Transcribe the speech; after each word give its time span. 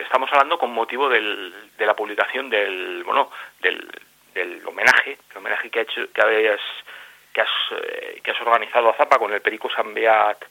estamos 0.00 0.30
hablando 0.32 0.58
con 0.58 0.72
motivo 0.72 1.08
del, 1.08 1.54
de 1.76 1.86
la 1.86 1.94
publicación 1.94 2.50
del, 2.50 3.02
bueno, 3.04 3.30
del, 3.60 4.62
homenaje, 4.66 5.18
el 5.30 5.36
homenaje 5.36 5.70
que, 5.70 5.80
ha 5.80 5.82
hecho, 5.82 6.12
que, 6.12 6.22
habías, 6.22 6.60
que, 7.32 7.40
has, 7.40 7.48
eh, 7.82 8.20
que 8.22 8.30
has 8.30 8.40
organizado 8.40 8.90
a 8.90 8.94
Zapa 8.94 9.18
con 9.18 9.32
el 9.32 9.42
Perico 9.42 9.70
Sambeat 9.70 10.44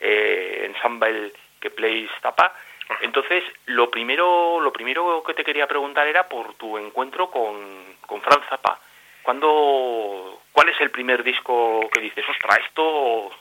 eh, 0.00 0.62
Ensemble 0.66 1.32
que 1.60 1.70
plays 1.70 2.10
Zapa. 2.22 2.54
Entonces, 3.00 3.42
lo 3.66 3.90
primero, 3.90 4.60
lo 4.60 4.72
primero 4.72 5.22
que 5.24 5.34
te 5.34 5.44
quería 5.44 5.66
preguntar 5.66 6.06
era 6.06 6.28
por 6.28 6.54
tu 6.54 6.78
encuentro 6.78 7.30
con, 7.30 7.96
con 8.06 8.22
Fran 8.22 8.42
Zappa. 8.48 8.78
¿Cuándo, 9.22 10.40
¿Cuál 10.52 10.68
es 10.68 10.80
el 10.80 10.90
primer 10.90 11.24
disco 11.24 11.88
que 11.92 12.00
dices, 12.00 12.24
ostra, 12.28 12.56
esto, 12.64 13.32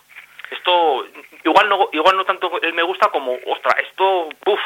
esto, 0.50 1.06
igual 1.44 1.70
no, 1.70 1.90
igual 1.92 2.18
no 2.18 2.26
tanto 2.26 2.60
él 2.60 2.74
me 2.74 2.82
gusta 2.82 3.10
como, 3.10 3.38
ostra, 3.46 3.80
esto, 3.80 4.30
uff, 4.48 4.60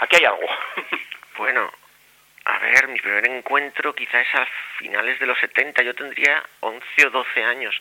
aquí 0.00 0.16
hay 0.16 0.24
algo? 0.24 0.46
Bueno, 1.36 1.72
a 2.44 2.58
ver, 2.58 2.88
mi 2.88 2.98
primer 2.98 3.26
encuentro 3.26 3.94
quizás 3.94 4.26
a 4.34 4.46
finales 4.76 5.18
de 5.18 5.24
los 5.24 5.38
70, 5.38 5.82
yo 5.82 5.94
tendría 5.94 6.42
11 6.60 7.06
o 7.06 7.10
12 7.10 7.44
años, 7.44 7.80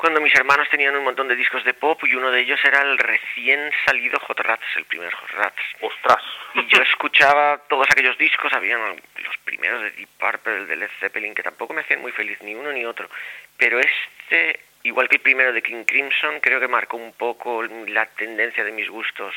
cuando 0.00 0.22
mis 0.22 0.34
hermanos 0.34 0.66
tenían 0.70 0.96
un 0.96 1.04
montón 1.04 1.28
de 1.28 1.36
discos 1.36 1.62
de 1.62 1.74
pop 1.74 2.02
y 2.04 2.14
uno 2.14 2.30
de 2.30 2.40
ellos 2.40 2.58
era 2.64 2.80
el 2.80 2.96
recién 2.96 3.70
salido 3.84 4.18
Hot 4.20 4.40
Rats, 4.40 4.64
el 4.76 4.86
primer 4.86 5.12
Hot 5.12 5.30
Rats. 5.32 5.62
¡Ostras! 5.82 6.22
Y 6.54 6.66
yo 6.68 6.80
escuchaba 6.80 7.58
todos 7.68 7.86
aquellos 7.90 8.16
discos, 8.16 8.50
habían 8.54 8.80
los 9.16 9.36
primeros 9.44 9.82
de 9.82 9.90
Deep 9.90 10.08
Purple, 10.18 10.64
de 10.64 10.76
Led 10.76 10.90
Zeppelin, 11.00 11.34
que 11.34 11.42
tampoco 11.42 11.74
me 11.74 11.82
hacían 11.82 12.00
muy 12.00 12.12
feliz 12.12 12.40
ni 12.40 12.54
uno 12.54 12.72
ni 12.72 12.86
otro, 12.86 13.10
pero 13.58 13.78
este, 13.78 14.60
igual 14.84 15.06
que 15.06 15.16
el 15.16 15.22
primero 15.22 15.52
de 15.52 15.60
King 15.60 15.84
Crimson, 15.84 16.40
creo 16.40 16.60
que 16.60 16.68
marcó 16.68 16.96
un 16.96 17.12
poco 17.12 17.62
la 17.62 18.06
tendencia 18.06 18.64
de 18.64 18.72
mis 18.72 18.88
gustos 18.88 19.34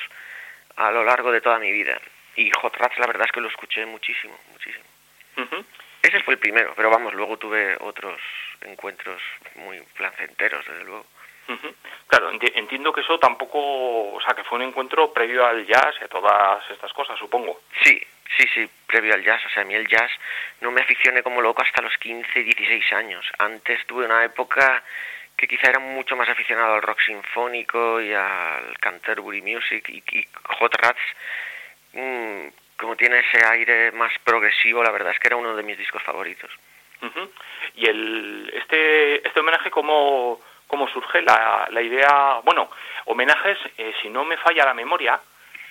a 0.75 0.91
lo 0.91 1.03
largo 1.03 1.31
de 1.31 1.41
toda 1.41 1.59
mi 1.59 1.71
vida. 1.71 1.99
Y 2.35 2.51
Hot 2.51 2.75
Rats 2.77 2.97
la 2.97 3.07
verdad 3.07 3.27
es 3.27 3.31
que 3.31 3.41
lo 3.41 3.47
escuché 3.47 3.85
muchísimo, 3.85 4.37
muchísimo. 4.51 4.85
Ese 6.01 6.19
fue 6.21 6.33
el 6.33 6.39
primero, 6.39 6.73
pero 6.75 6.89
vamos, 6.89 7.13
luego 7.13 7.37
tuve 7.37 7.77
otros 7.79 8.19
encuentros 8.61 9.21
muy 9.55 9.79
placenteros, 9.95 10.65
desde 10.65 10.83
luego. 10.83 11.05
Claro, 12.07 12.31
entiendo 12.31 12.93
que 12.93 13.01
eso 13.01 13.19
tampoco, 13.19 14.13
o 14.13 14.21
sea, 14.21 14.33
que 14.33 14.43
fue 14.43 14.57
un 14.57 14.65
encuentro 14.65 15.11
previo 15.11 15.45
al 15.45 15.65
jazz 15.65 15.95
y 15.99 16.03
a 16.03 16.07
todas 16.07 16.69
estas 16.71 16.91
cosas, 16.93 17.17
supongo. 17.19 17.61
Sí, 17.83 18.01
sí, 18.37 18.47
sí, 18.53 18.69
previo 18.87 19.13
al 19.13 19.23
jazz. 19.23 19.45
O 19.45 19.49
sea, 19.49 19.63
a 19.63 19.65
mí 19.65 19.73
el 19.73 19.87
jazz 19.87 20.11
no 20.61 20.71
me 20.71 20.81
aficioné 20.81 21.21
como 21.23 21.41
loco 21.41 21.61
hasta 21.61 21.81
los 21.81 21.97
15, 21.97 22.43
16 22.43 22.93
años. 22.93 23.25
Antes 23.37 23.85
tuve 23.85 24.05
una 24.05 24.23
época 24.23 24.83
que 25.47 25.57
quizá 25.57 25.69
era 25.69 25.79
mucho 25.79 26.15
más 26.15 26.29
aficionado 26.29 26.75
al 26.75 26.81
rock 26.81 27.01
sinfónico 27.01 27.99
y 27.99 28.13
al 28.13 28.77
Canterbury 28.79 29.41
Music 29.41 29.89
y, 29.89 30.25
Hot 30.59 30.73
Rats 30.75 31.01
Mm, 31.93 32.47
como 32.77 32.95
tiene 32.95 33.19
ese 33.19 33.45
aire 33.45 33.91
más 33.91 34.11
progresivo, 34.23 34.83
la 34.83 34.91
verdad 34.91 35.13
es 35.13 35.19
que 35.19 35.27
era 35.27 35.37
uno 35.37 35.55
de 35.55 35.63
mis 35.63 35.77
discos 35.77 36.01
favoritos. 36.03 36.51
Y 37.75 37.85
el, 37.85 38.49
este, 38.53 39.27
este 39.27 39.39
homenaje, 39.41 39.69
¿cómo, 39.69 40.39
cómo 40.67 40.87
surge 40.87 41.21
la, 41.21 41.67
la 41.69 41.81
idea? 41.81 42.39
Bueno, 42.45 42.69
homenajes, 43.05 43.57
eh, 43.77 43.93
si 44.01 44.09
no 44.09 44.23
me 44.23 44.37
falla 44.37 44.65
la 44.65 44.73
memoria, 44.73 45.19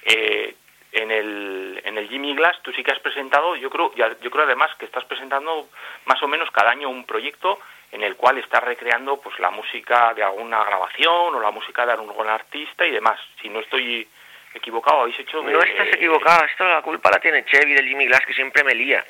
eh, 0.05 0.55
en 0.93 1.11
el, 1.11 1.81
en 1.85 1.97
el 1.97 2.09
Jimmy 2.09 2.35
Glass 2.35 2.61
tú 2.63 2.71
sí 2.73 2.85
que 2.85 2.93
has 2.93 2.99
presentado, 3.01 3.57
yo 3.57 3.71
creo, 3.71 3.95
yo 3.95 4.31
creo 4.31 4.45
además 4.45 4.75
que 4.77 4.85
estás 4.85 5.07
presentando 5.07 5.71
más 6.05 6.23
o 6.23 6.29
menos 6.29 6.51
cada 6.51 6.71
año 6.71 6.91
un 6.91 7.05
proyecto 7.05 7.59
en 7.93 8.03
el 8.03 8.17
cual 8.17 8.39
estás 8.39 8.65
recreando 8.65 9.21
pues 9.21 9.39
la 9.39 9.51
música 9.51 10.15
de 10.15 10.23
alguna 10.23 10.65
grabación 10.65 11.35
o 11.35 11.41
la 11.41 11.51
música 11.51 11.85
de 11.85 11.93
algún 11.93 12.27
artista 12.27 12.87
y 12.87 12.91
demás. 12.91 13.21
Si 13.41 13.51
no 13.51 13.61
estoy 13.61 14.09
equivocado, 14.55 15.03
habéis 15.03 15.19
hecho... 15.19 15.43
No 15.43 15.63
estás 15.63 15.89
equivocado, 15.89 16.45
esto 16.47 16.65
la 16.65 16.83
culpa 16.83 17.11
la 17.11 17.21
tiene 17.21 17.45
Chevy 17.45 17.75
del 17.75 17.87
Jimmy 17.87 18.07
Glass, 18.07 18.25
que 18.27 18.35
siempre 18.35 18.65
me 18.65 18.75
lía 18.75 19.05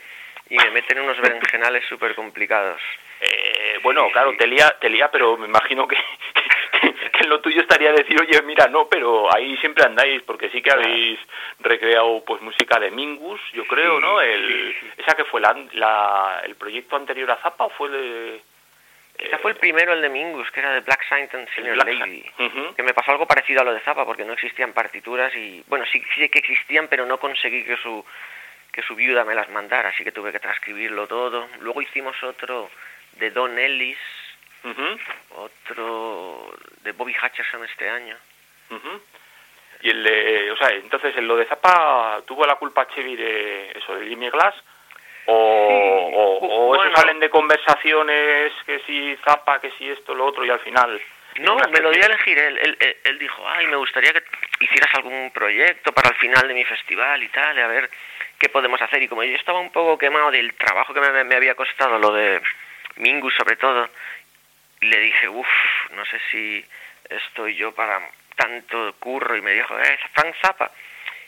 y 0.51 0.57
me 0.57 0.71
meten 0.71 1.01
unos 1.01 1.19
berenjenales 1.21 1.85
súper 1.89 2.15
complicados. 2.15 2.81
Eh, 3.21 3.79
bueno, 3.85 4.11
claro, 4.13 4.35
te 4.37 4.47
lía, 4.49 4.77
te 4.81 4.91
lía, 4.91 5.11
pero 5.11 5.37
me 5.37 5.47
imagino 5.47 5.87
que, 5.87 5.97
que, 7.13 7.25
lo 7.25 7.41
tuyo 7.41 7.63
estaría 7.63 7.93
decir, 7.93 8.21
oye, 8.21 8.43
mira, 8.43 8.67
no, 8.67 8.89
pero 8.89 9.33
ahí 9.33 9.57
siempre 9.59 9.85
andáis, 9.85 10.23
porque 10.23 10.51
sí 10.51 10.61
que 10.61 10.73
habéis 10.73 11.21
recreado 11.61 12.25
pues 12.25 12.43
música 12.43 12.81
de 12.81 12.91
Mingus, 12.91 13.41
yo 13.53 13.65
creo, 13.67 14.01
¿no? 14.01 14.21
El, 14.21 14.75
¿Esa 14.99 15.15
que 15.15 15.25
fue 15.25 15.41
la, 15.41 15.57
la, 15.75 16.43
el 16.45 16.57
proyecto 16.57 16.97
anterior 16.97 17.31
a 17.31 17.37
Zappa 17.37 17.67
o 17.67 17.71
fue 17.71 17.89
de...? 17.91 18.43
Quizá 19.23 19.39
fue 19.39 19.53
el 19.53 19.57
primero, 19.57 19.93
el 19.93 20.03
de 20.03 20.09
Mingus, 20.09 20.51
que 20.51 20.61
era 20.61 20.73
de 20.73 20.81
Black 20.81 21.07
Saint 21.09 21.33
and 21.35 21.49
Senior 21.55 21.77
Lady. 21.77 22.25
Que 22.77 22.83
me 22.83 22.93
pasó 22.93 23.13
algo 23.13 23.27
parecido 23.27 23.61
a 23.61 23.65
lo 23.65 23.73
de 23.73 23.81
Zappa, 23.81 24.05
porque 24.05 24.25
no 24.25 24.33
existían 24.33 24.73
partituras 24.73 25.35
y... 25.37 25.63
Bueno, 25.69 25.85
sí, 25.87 26.03
sí 26.15 26.29
que 26.29 26.41
existían, 26.41 26.89
pero 26.89 27.07
no 27.07 27.19
conseguí 27.19 27.63
que 27.65 27.77
su, 27.77 28.05
que 28.73 28.83
su 28.83 28.97
viuda 28.97 29.25
me 29.25 29.35
las 29.35 29.49
mandara, 29.51 29.91
así 29.91 30.03
que 30.03 30.13
tuve 30.13 30.33
que 30.33 30.41
transcribirlo 30.41 31.07
todo. 31.07 31.49
Luego 31.61 31.83
hicimos 31.83 32.21
otro 32.23 32.71
de 33.13 33.31
Don 33.31 33.59
Ellis, 33.59 33.99
otro 35.31 36.53
de 36.83 36.93
Bobby 36.93 37.15
Hutcherson 37.15 37.65
este 37.65 37.89
año. 37.89 38.17
Y 39.83 39.91
el 39.91 40.03
de, 40.03 40.51
o 40.53 40.57
sea, 40.57 40.71
entonces 40.71 41.17
en 41.17 41.29
lo 41.29 41.37
de 41.37 41.47
Zappa 41.47 42.23
tuvo 42.27 42.47
la 42.47 42.57
culpa 42.57 42.89
Chevy 42.89 43.17
de 43.17 43.73
eso, 43.73 43.95
de 43.97 44.09
Jimmy 44.09 44.31
Glass, 44.31 44.55
o, 45.27 46.39
o, 46.43 46.97
salen 46.97 47.21
de 47.21 47.31
conversaciones 47.31 48.53
que 48.67 48.81
si 48.81 49.17
Zapa, 49.25 49.61
que 49.61 49.71
si 49.73 49.89
esto, 49.91 50.15
lo 50.15 50.27
otro 50.27 50.45
y 50.45 50.51
al 50.51 50.61
final... 50.61 51.01
No, 51.39 51.57
me 51.57 51.81
lo 51.81 51.91
dio 51.91 52.03
a 52.03 52.07
elegir. 52.07 52.39
Él, 52.39 52.59
él, 52.59 52.97
él, 53.05 53.19
dijo, 53.19 53.43
ay, 53.49 53.67
me 53.67 53.77
gustaría 53.77 54.13
que 54.13 54.23
hicieras 54.61 54.95
algún 54.95 55.31
proyecto 55.31 55.91
para 55.93 56.11
el 56.11 56.17
final 56.17 56.47
de 56.47 56.53
mi 56.53 56.65
festival 56.65 57.23
y 57.23 57.29
tal, 57.29 57.59
a 57.59 57.67
ver 57.69 57.89
qué 58.39 58.51
podemos 58.51 58.81
hacer. 58.83 59.03
Y 59.03 59.09
como 59.09 59.25
yo 59.25 59.35
estaba 59.35 59.59
un 59.59 59.73
poco 59.73 59.97
quemado 59.97 60.31
del 60.31 60.53
trabajo 60.55 60.93
que 60.93 61.01
me, 61.01 61.25
me 61.25 61.35
había 61.35 61.55
costado, 61.55 61.99
lo 61.99 62.13
de 62.13 62.43
Mingus 62.97 63.35
sobre 63.35 63.57
todo, 63.57 63.89
le 64.83 64.99
dije, 64.99 65.29
uff, 65.29 65.49
no 65.93 66.05
sé 66.05 66.21
si 66.31 66.65
estoy 67.09 67.57
yo 67.57 67.73
para 67.73 68.01
tanto 68.37 68.95
curro. 68.99 69.37
Y 69.37 69.41
me 69.41 69.53
dijo, 69.53 69.79
eh, 69.79 69.99
Frank 70.13 70.35
Zappa. 70.43 70.71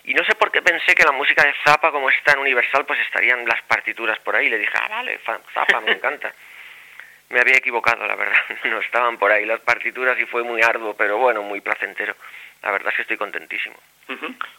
Y 0.05 0.15
no 0.15 0.23
sé 0.25 0.35
por 0.35 0.53
qué 0.53 0.61
pensé 0.61 0.95
que 0.95 1.05
la 1.05 1.13
música 1.13 1.43
de 1.43 1.55
Zappa, 1.65 1.91
como 1.91 2.11
es 2.11 2.23
tan 2.25 2.39
universal, 2.39 2.85
pues 2.85 3.01
estarían 3.01 3.47
las 3.47 3.63
partituras 3.63 4.19
por 4.21 4.37
ahí. 4.37 4.51
Le 4.51 4.59
dije, 4.59 4.73
ah, 4.75 4.89
vale, 4.89 5.19
Zappa, 5.53 5.81
me 5.81 5.93
encanta. 5.93 6.33
me 7.31 7.41
había 7.41 7.57
equivocado, 7.57 8.07
la 8.07 8.15
verdad. 8.15 8.39
No 8.65 8.81
estaban 8.81 9.19
por 9.19 9.31
ahí 9.33 9.45
las 9.45 9.61
partituras 9.61 10.19
y 10.21 10.27
fue 10.27 10.43
muy 10.43 10.63
arduo, 10.63 10.95
pero 10.95 11.19
bueno, 11.19 11.43
muy 11.43 11.61
placentero. 11.61 12.15
La 12.63 12.71
verdad 12.71 12.91
es 12.91 12.97
que 12.97 13.03
estoy 13.03 13.17
contentísimo. 13.17 13.77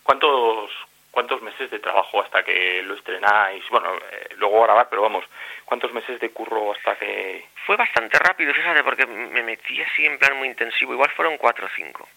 ¿Cuántos, 0.04 0.72
¿Cuántos 1.12 1.42
meses 1.42 1.70
de 1.72 1.80
trabajo 1.80 2.22
hasta 2.22 2.44
que 2.44 2.82
lo 2.84 2.96
estrenáis? 2.96 3.64
Bueno, 3.70 3.96
eh, 3.96 4.30
luego 4.38 4.64
grabar, 4.64 4.88
pero 4.90 5.04
vamos, 5.04 5.26
¿cuántos 5.64 5.94
meses 5.94 6.20
de 6.20 6.30
curro 6.32 6.74
hasta 6.74 6.96
que...? 6.98 7.46
Fue 7.66 7.76
bastante 7.76 8.20
rápido, 8.20 8.54
fíjate, 8.54 8.84
porque 8.84 9.06
me 9.06 9.42
metí 9.44 9.82
así 9.82 10.06
en 10.06 10.18
plan 10.20 10.38
muy 10.38 10.48
intensivo. 10.48 10.94
Igual 10.94 11.12
fueron 11.12 11.38
cuatro 11.38 11.66
o 11.66 11.70
cinco. 11.76 12.08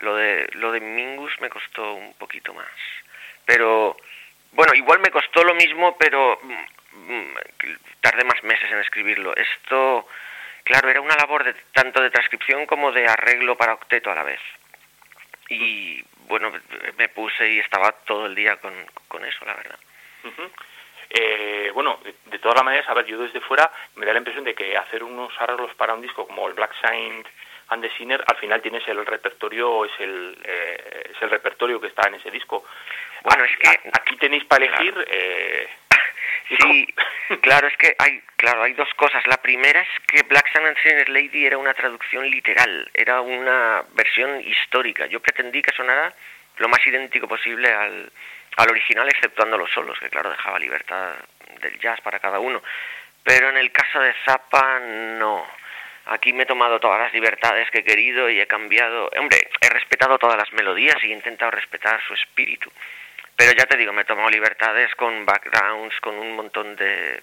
Lo 0.00 0.16
de 0.16 0.48
lo 0.54 0.70
de 0.70 0.80
Mingus 0.80 1.40
me 1.40 1.48
costó 1.48 1.94
un 1.94 2.12
poquito 2.14 2.52
más. 2.52 2.68
Pero 3.46 3.96
bueno, 4.52 4.74
igual 4.74 5.00
me 5.00 5.10
costó 5.10 5.44
lo 5.44 5.54
mismo, 5.54 5.96
pero 5.98 6.38
mm, 6.42 7.12
mm, 7.12 7.34
tardé 8.00 8.24
más 8.24 8.42
meses 8.42 8.70
en 8.70 8.80
escribirlo. 8.80 9.34
Esto, 9.34 10.06
claro, 10.64 10.90
era 10.90 11.00
una 11.00 11.16
labor 11.16 11.44
de, 11.44 11.54
tanto 11.72 12.02
de 12.02 12.10
transcripción 12.10 12.66
como 12.66 12.92
de 12.92 13.06
arreglo 13.06 13.56
para 13.56 13.74
octeto 13.74 14.10
a 14.10 14.14
la 14.14 14.24
vez. 14.24 14.40
Y 15.48 16.02
bueno, 16.28 16.52
me 16.98 17.08
puse 17.08 17.48
y 17.48 17.60
estaba 17.60 17.92
todo 17.92 18.26
el 18.26 18.34
día 18.34 18.56
con, 18.56 18.74
con 19.08 19.24
eso, 19.24 19.44
la 19.44 19.54
verdad. 19.54 19.78
Eh, 21.10 21.70
bueno, 21.72 22.00
de, 22.02 22.38
todas 22.40 22.56
las 22.56 22.64
maneras, 22.64 22.88
a 22.88 22.94
ver, 22.94 23.06
yo 23.06 23.18
desde 23.18 23.40
fuera 23.40 23.70
me 23.94 24.04
da 24.04 24.12
la 24.12 24.18
impresión 24.18 24.44
de 24.44 24.54
que 24.54 24.76
hacer 24.76 25.04
unos 25.04 25.32
arreglos 25.40 25.74
para 25.76 25.94
un 25.94 26.02
disco 26.02 26.26
como 26.26 26.48
el 26.48 26.54
Black 26.54 26.74
Saint 26.80 27.26
and 27.68 27.82
the 27.82 27.90
Sinner, 27.96 28.22
al 28.26 28.36
final 28.36 28.62
tienes 28.62 28.86
el 28.88 29.04
repertorio, 29.04 29.84
es 29.84 29.92
el, 29.98 30.38
eh, 30.44 31.10
es 31.14 31.22
el 31.22 31.30
repertorio 31.30 31.80
que 31.80 31.88
está 31.88 32.08
en 32.08 32.14
ese 32.14 32.30
disco. 32.30 32.64
Bueno, 33.22 33.44
es 33.44 33.56
que 33.56 33.68
aquí 33.92 34.16
tenéis 34.16 34.44
para 34.44 34.64
elegir. 34.64 34.94
Eh, 35.08 35.68
sí, 36.60 36.94
claro, 37.42 37.66
es 37.66 37.76
que 37.76 37.96
hay, 37.98 38.20
claro, 38.36 38.62
hay 38.62 38.74
dos 38.74 38.92
cosas. 38.94 39.26
La 39.26 39.38
primera 39.38 39.80
es 39.80 39.88
que 40.06 40.22
Black 40.22 40.52
Sun 40.52 40.64
and 40.64 40.78
Sinner 40.82 41.08
Lady 41.08 41.44
era 41.46 41.58
una 41.58 41.74
traducción 41.74 42.30
literal, 42.30 42.88
era 42.94 43.20
una 43.20 43.82
versión 43.94 44.40
histórica. 44.40 45.06
Yo 45.06 45.20
pretendí 45.20 45.60
que 45.60 45.74
sonara 45.74 46.14
lo 46.58 46.68
más 46.68 46.86
idéntico 46.86 47.26
posible 47.26 47.72
al, 47.72 48.12
al 48.56 48.70
original, 48.70 49.08
exceptuando 49.08 49.58
los 49.58 49.70
solos, 49.72 49.98
que 49.98 50.08
claro, 50.08 50.30
dejaba 50.30 50.58
libertad 50.58 51.14
del 51.60 51.78
jazz 51.80 52.00
para 52.00 52.20
cada 52.20 52.38
uno. 52.38 52.62
Pero 53.24 53.48
en 53.48 53.56
el 53.56 53.72
caso 53.72 53.98
de 53.98 54.14
Zappa, 54.24 54.78
no 54.78 55.44
Aquí 56.06 56.32
me 56.32 56.44
he 56.44 56.46
tomado 56.46 56.78
todas 56.78 57.00
las 57.00 57.12
libertades 57.12 57.68
que 57.70 57.78
he 57.78 57.84
querido 57.84 58.30
y 58.30 58.40
he 58.40 58.46
cambiado. 58.46 59.10
Hombre, 59.18 59.48
he 59.60 59.68
respetado 59.68 60.18
todas 60.18 60.36
las 60.36 60.52
melodías 60.52 61.02
y 61.02 61.10
he 61.10 61.14
intentado 61.14 61.50
respetar 61.50 62.00
su 62.06 62.14
espíritu. 62.14 62.70
Pero 63.34 63.52
ya 63.52 63.66
te 63.66 63.76
digo, 63.76 63.92
me 63.92 64.02
he 64.02 64.04
tomado 64.04 64.30
libertades 64.30 64.94
con 64.94 65.26
backgrounds, 65.26 66.00
con 66.00 66.14
un 66.14 66.36
montón 66.36 66.76
de 66.76 67.22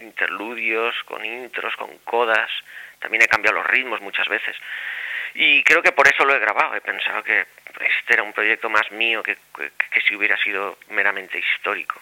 interludios, 0.00 0.94
con 1.04 1.24
intros, 1.24 1.76
con 1.76 1.96
codas. 1.98 2.50
También 2.98 3.22
he 3.22 3.28
cambiado 3.28 3.58
los 3.58 3.66
ritmos 3.66 4.00
muchas 4.00 4.28
veces. 4.28 4.56
Y 5.34 5.62
creo 5.62 5.82
que 5.82 5.92
por 5.92 6.06
eso 6.06 6.24
lo 6.24 6.34
he 6.34 6.38
grabado. 6.38 6.74
He 6.74 6.80
pensado 6.80 7.22
que 7.22 7.46
este 7.80 8.14
era 8.14 8.22
un 8.22 8.32
proyecto 8.32 8.68
más 8.68 8.90
mío 8.90 9.22
que, 9.22 9.36
que, 9.90 10.00
si 10.00 10.14
hubiera 10.14 10.36
sido 10.38 10.78
meramente 10.90 11.38
histórico. 11.38 12.00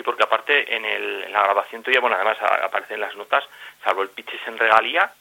Sí, 0.00 0.02
porque 0.02 0.22
aparte 0.22 0.74
en, 0.74 0.82
el, 0.82 1.24
en 1.24 1.32
la 1.32 1.42
grabación 1.42 1.82
tuya, 1.82 2.00
bueno, 2.00 2.16
además 2.16 2.38
aparecen 2.40 3.00
las 3.00 3.14
notas, 3.16 3.44
salvo 3.84 4.00
el 4.02 4.08
Pitches 4.08 4.40
en 4.46 4.56
regalía, 4.56 5.12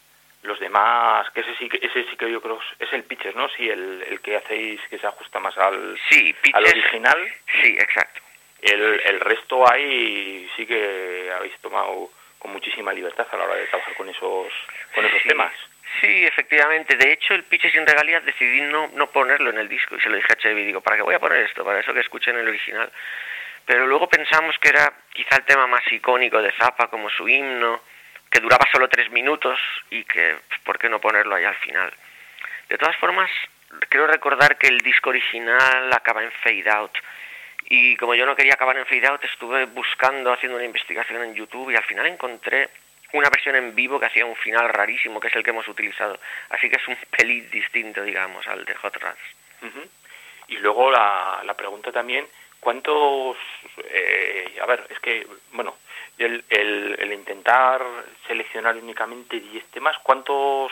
los 0.43 0.57
demás, 0.57 1.29
que 1.31 1.41
ese 1.41 1.53
sí, 1.55 1.69
ese 1.81 2.05
sí 2.05 2.15
que 2.15 2.31
yo 2.31 2.39
creo 2.39 2.62
es 2.79 2.93
el 2.93 3.03
Pitches, 3.03 3.36
¿no? 3.36 3.50
Sí, 3.50 3.69
el, 3.69 4.05
el 4.09 4.21
que 4.21 4.38
hacéis 4.38 4.79
que 4.89 4.98
se 4.98 5.05
ajusta 5.05 5.41
más 5.41 5.57
al, 5.57 6.00
sí, 6.09 6.33
al 6.53 6.63
original. 6.63 7.29
Sí, 7.62 7.75
exacto. 7.77 8.21
El, 8.62 9.01
el 9.03 9.19
resto 9.19 9.69
ahí 9.69 10.50
sí 10.55 10.65
que 10.65 11.29
habéis 11.36 11.57
tomado 11.59 12.09
con 12.38 12.53
muchísima 12.53 12.93
libertad 12.93 13.27
a 13.29 13.36
la 13.36 13.43
hora 13.43 13.55
de 13.55 13.65
trabajar 13.65 13.95
con 13.95 14.07
esos, 14.07 14.48
con 14.95 15.03
esos 15.03 15.21
temas. 15.24 15.51
Sí, 16.00 16.25
efectivamente. 16.25 16.95
De 16.95 17.12
hecho, 17.12 17.33
el 17.33 17.43
Pitches 17.43 17.74
sin 17.74 17.86
regalías 17.86 18.24
decidí 18.24 18.62
no, 18.62 18.88
no 18.93 19.07
ponerlo 19.07 19.50
en 19.50 19.57
el 19.57 19.67
disco 19.67 19.98
y 19.98 20.00
se 20.00 20.07
lo 20.07 20.15
dije 20.15 20.31
a 20.31 20.38
Chevy. 20.38 20.63
Digo, 20.63 20.79
¿para 20.79 20.95
qué 20.95 21.03
voy 21.03 21.15
a 21.15 21.19
poner 21.19 21.43
esto? 21.43 21.65
Para 21.65 21.81
eso 21.81 21.93
que 21.93 22.00
escuchen 22.00 22.38
el 22.38 22.48
original. 22.48 22.89
Pero 23.69 23.85
luego 23.85 24.09
pensamos 24.09 24.57
que 24.57 24.69
era 24.69 24.91
quizá 25.13 25.35
el 25.35 25.45
tema 25.45 25.67
más 25.67 25.83
icónico 25.91 26.41
de 26.41 26.51
Zappa, 26.53 26.88
como 26.88 27.07
su 27.07 27.29
himno, 27.29 27.79
que 28.27 28.39
duraba 28.39 28.65
solo 28.71 28.89
tres 28.89 29.11
minutos 29.11 29.59
y 29.91 30.03
que, 30.05 30.38
pues, 30.47 30.59
¿por 30.61 30.79
qué 30.79 30.89
no 30.89 30.99
ponerlo 30.99 31.35
ahí 31.35 31.45
al 31.45 31.53
final? 31.57 31.93
De 32.67 32.79
todas 32.79 32.95
formas, 32.95 33.29
quiero 33.88 34.07
recordar 34.07 34.57
que 34.57 34.69
el 34.69 34.79
disco 34.79 35.11
original 35.11 35.93
acaba 35.93 36.23
en 36.23 36.31
Fade 36.31 36.67
Out. 36.67 36.97
Y 37.65 37.95
como 37.97 38.15
yo 38.15 38.25
no 38.25 38.35
quería 38.35 38.55
acabar 38.55 38.75
en 38.75 38.88
Fade 38.88 39.05
Out, 39.05 39.23
estuve 39.25 39.65
buscando, 39.65 40.33
haciendo 40.33 40.57
una 40.57 40.65
investigación 40.65 41.21
en 41.21 41.35
YouTube 41.35 41.69
y 41.69 41.75
al 41.75 41.85
final 41.85 42.07
encontré 42.07 42.71
una 43.13 43.29
versión 43.29 43.55
en 43.55 43.75
vivo 43.75 43.99
que 43.99 44.07
hacía 44.07 44.25
un 44.25 44.35
final 44.35 44.67
rarísimo, 44.69 45.19
que 45.19 45.27
es 45.27 45.35
el 45.35 45.43
que 45.43 45.51
hemos 45.51 45.67
utilizado. 45.67 46.19
Así 46.49 46.71
que 46.71 46.77
es 46.77 46.88
un 46.88 46.97
pelín 47.15 47.47
distinto, 47.51 48.01
digamos, 48.01 48.47
al 48.47 48.65
de 48.65 48.73
Hot 48.73 48.95
Rats. 48.95 49.21
Y 50.47 50.57
luego 50.57 50.89
la, 50.89 51.43
la 51.45 51.53
pregunta 51.53 51.91
también, 51.91 52.27
¿cuántos... 52.59 53.37
Eh, 53.85 54.57
a 54.61 54.65
ver, 54.65 54.85
es 54.89 54.99
que, 54.99 55.25
bueno, 55.53 55.75
el, 56.17 56.43
el, 56.49 57.13
intentar 57.13 57.81
seleccionar 58.27 58.75
únicamente 58.75 59.39
10 59.39 59.65
temas, 59.67 59.97
¿cuántos... 59.99 60.71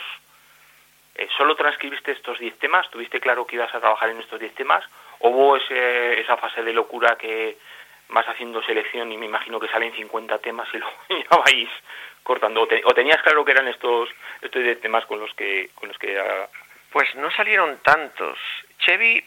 Eh, 1.14 1.28
¿Solo 1.36 1.56
transcribiste 1.56 2.12
estos 2.12 2.38
10 2.38 2.58
temas? 2.58 2.88
¿Tuviste 2.90 3.20
claro 3.20 3.46
que 3.46 3.56
ibas 3.56 3.74
a 3.74 3.80
trabajar 3.80 4.10
en 4.10 4.18
estos 4.18 4.38
10 4.38 4.54
temas? 4.54 4.84
¿O 5.20 5.30
hubo 5.30 5.56
ese, 5.56 6.20
esa 6.20 6.36
fase 6.36 6.62
de 6.62 6.72
locura 6.72 7.16
que 7.16 7.56
vas 8.10 8.28
haciendo 8.28 8.62
selección 8.62 9.10
y 9.10 9.16
me 9.16 9.26
imagino 9.26 9.58
que 9.58 9.68
salen 9.68 9.92
50 9.92 10.38
temas 10.38 10.68
y 10.72 10.78
luego 10.78 10.96
ya 11.08 11.36
vais 11.38 11.70
cortando? 12.22 12.62
¿O, 12.62 12.94
tenías 12.94 13.22
claro 13.22 13.44
que 13.44 13.52
eran 13.52 13.68
estos, 13.68 14.10
estos 14.40 14.62
10 14.62 14.80
temas 14.80 15.06
con 15.06 15.18
los 15.18 15.34
que... 15.34 15.70
Con 15.74 15.88
los 15.88 15.98
que 15.98 16.22
Pues 16.92 17.14
no 17.16 17.30
salieron 17.30 17.78
tantos. 17.78 18.38
Chevy 18.78 19.24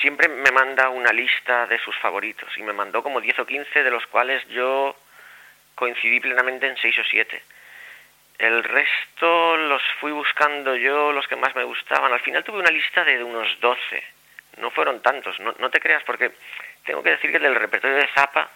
siempre 0.00 0.28
me 0.28 0.50
manda 0.50 0.88
una 0.88 1.12
lista 1.12 1.66
de 1.66 1.78
sus 1.78 1.96
favoritos 1.98 2.48
y 2.56 2.62
me 2.62 2.72
mandó 2.72 3.02
como 3.02 3.20
10 3.20 3.40
o 3.40 3.46
15 3.46 3.82
de 3.82 3.90
los 3.90 4.06
cuales 4.06 4.46
yo 4.48 4.96
coincidí 5.74 6.20
plenamente 6.20 6.66
en 6.66 6.76
seis 6.76 6.98
o 6.98 7.04
siete. 7.04 7.42
El 8.38 8.64
resto 8.64 9.56
los 9.56 9.82
fui 10.00 10.12
buscando 10.12 10.74
yo, 10.76 11.12
los 11.12 11.26
que 11.28 11.36
más 11.36 11.54
me 11.54 11.64
gustaban. 11.64 12.12
Al 12.12 12.20
final 12.20 12.44
tuve 12.44 12.58
una 12.58 12.70
lista 12.70 13.04
de 13.04 13.22
unos 13.22 13.60
doce. 13.60 14.02
No 14.58 14.70
fueron 14.70 15.02
tantos, 15.02 15.38
no, 15.40 15.54
no 15.58 15.70
te 15.70 15.80
creas, 15.80 16.02
porque 16.04 16.32
tengo 16.84 17.02
que 17.02 17.10
decir 17.10 17.30
que 17.30 17.38
del 17.38 17.54
repertorio 17.54 17.96
de 17.96 18.08
Zappa 18.08 18.48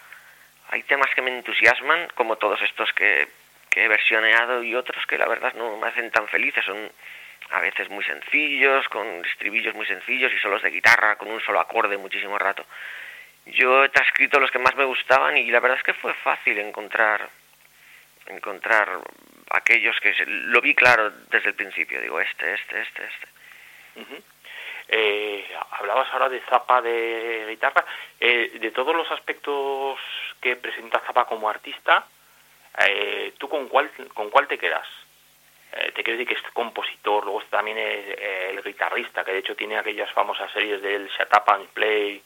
hay 0.71 0.83
temas 0.85 1.14
que 1.14 1.23
me 1.23 1.37
entusiasman, 1.37 2.09
como 2.14 2.37
todos 2.37 2.61
estos 2.62 2.93
que, 2.95 3.29
que 3.71 3.85
he 3.85 3.88
versioneado 3.88 4.62
y 4.62 4.75
otros 4.75 5.07
que 5.07 5.19
la 5.19 5.29
verdad 5.29 5.53
no 5.55 5.76
me 5.76 5.88
hacen 5.88 6.11
tan 6.11 6.29
felices. 6.29 6.64
Son 6.64 6.91
a 7.54 7.61
veces 7.61 7.88
muy 7.88 8.02
sencillos, 8.04 8.88
con 8.88 9.06
estribillos 9.25 9.75
muy 9.75 9.87
sencillos 9.87 10.32
y 10.32 10.38
solos 10.38 10.62
de 10.62 10.70
guitarra, 10.70 11.16
con 11.16 11.30
un 11.30 11.40
solo 11.40 11.61
acorde 11.61 11.96
muchísimo 11.96 12.37
rato. 12.37 12.64
Yo 13.46 13.84
he 13.84 13.88
transcrito 13.90 14.40
los 14.40 14.50
que 14.50 14.58
más 14.58 14.75
me 14.75 14.84
gustaban 14.84 15.37
y 15.37 15.50
la 15.50 15.61
verdad 15.61 15.78
es 15.78 15.84
que 15.84 15.94
fue 15.94 16.12
fácil 16.14 16.58
encontrar 16.58 17.28
encontrar 18.26 18.88
aquellos 19.50 20.00
que 20.00 20.14
lo 20.26 20.61
vi 20.62 20.75
claro 20.75 21.11
desde 21.30 21.50
el 21.50 21.54
principio, 21.54 22.00
digo 22.00 22.18
este, 22.20 22.54
este, 22.54 22.80
este, 22.80 23.04
este. 23.04 23.28
eh, 24.88 25.46
hablabas 25.73 26.11
ahora 26.12 26.30
de 26.30 26.40
Zapa 26.40 26.80
de 26.80 27.46
guitarra, 27.50 27.84
eh, 28.18 28.52
de 28.58 28.70
todos 28.70 28.96
los 28.96 29.11
aspectos 29.11 30.00
que 30.40 30.56
presenta 30.56 31.00
Zapa 31.00 31.26
como 31.26 31.49
artista, 31.49 32.06
eh, 32.87 33.34
¿tú 33.38 33.49
con 33.49 33.68
cuál, 33.68 33.90
con 34.14 34.30
cuál 34.30 34.49
te 34.49 34.58
quedas? 34.58 34.88
Te 35.95 36.02
quiero 36.04 36.19
decir 36.19 36.28
que 36.28 36.35
es 36.35 36.52
compositor, 36.52 37.25
luego 37.25 37.43
también 37.50 37.78
es 37.78 38.19
el 38.50 38.62
guitarrista, 38.62 39.25
que 39.25 39.33
de 39.33 39.38
hecho 39.38 39.57
tiene 39.57 39.76
aquellas 39.76 40.11
famosas 40.12 40.50
series 40.52 40.81
del 40.81 41.09
Shut 41.09 41.33
Up 41.35 41.52
and 41.52 41.69
Play, 41.69 42.23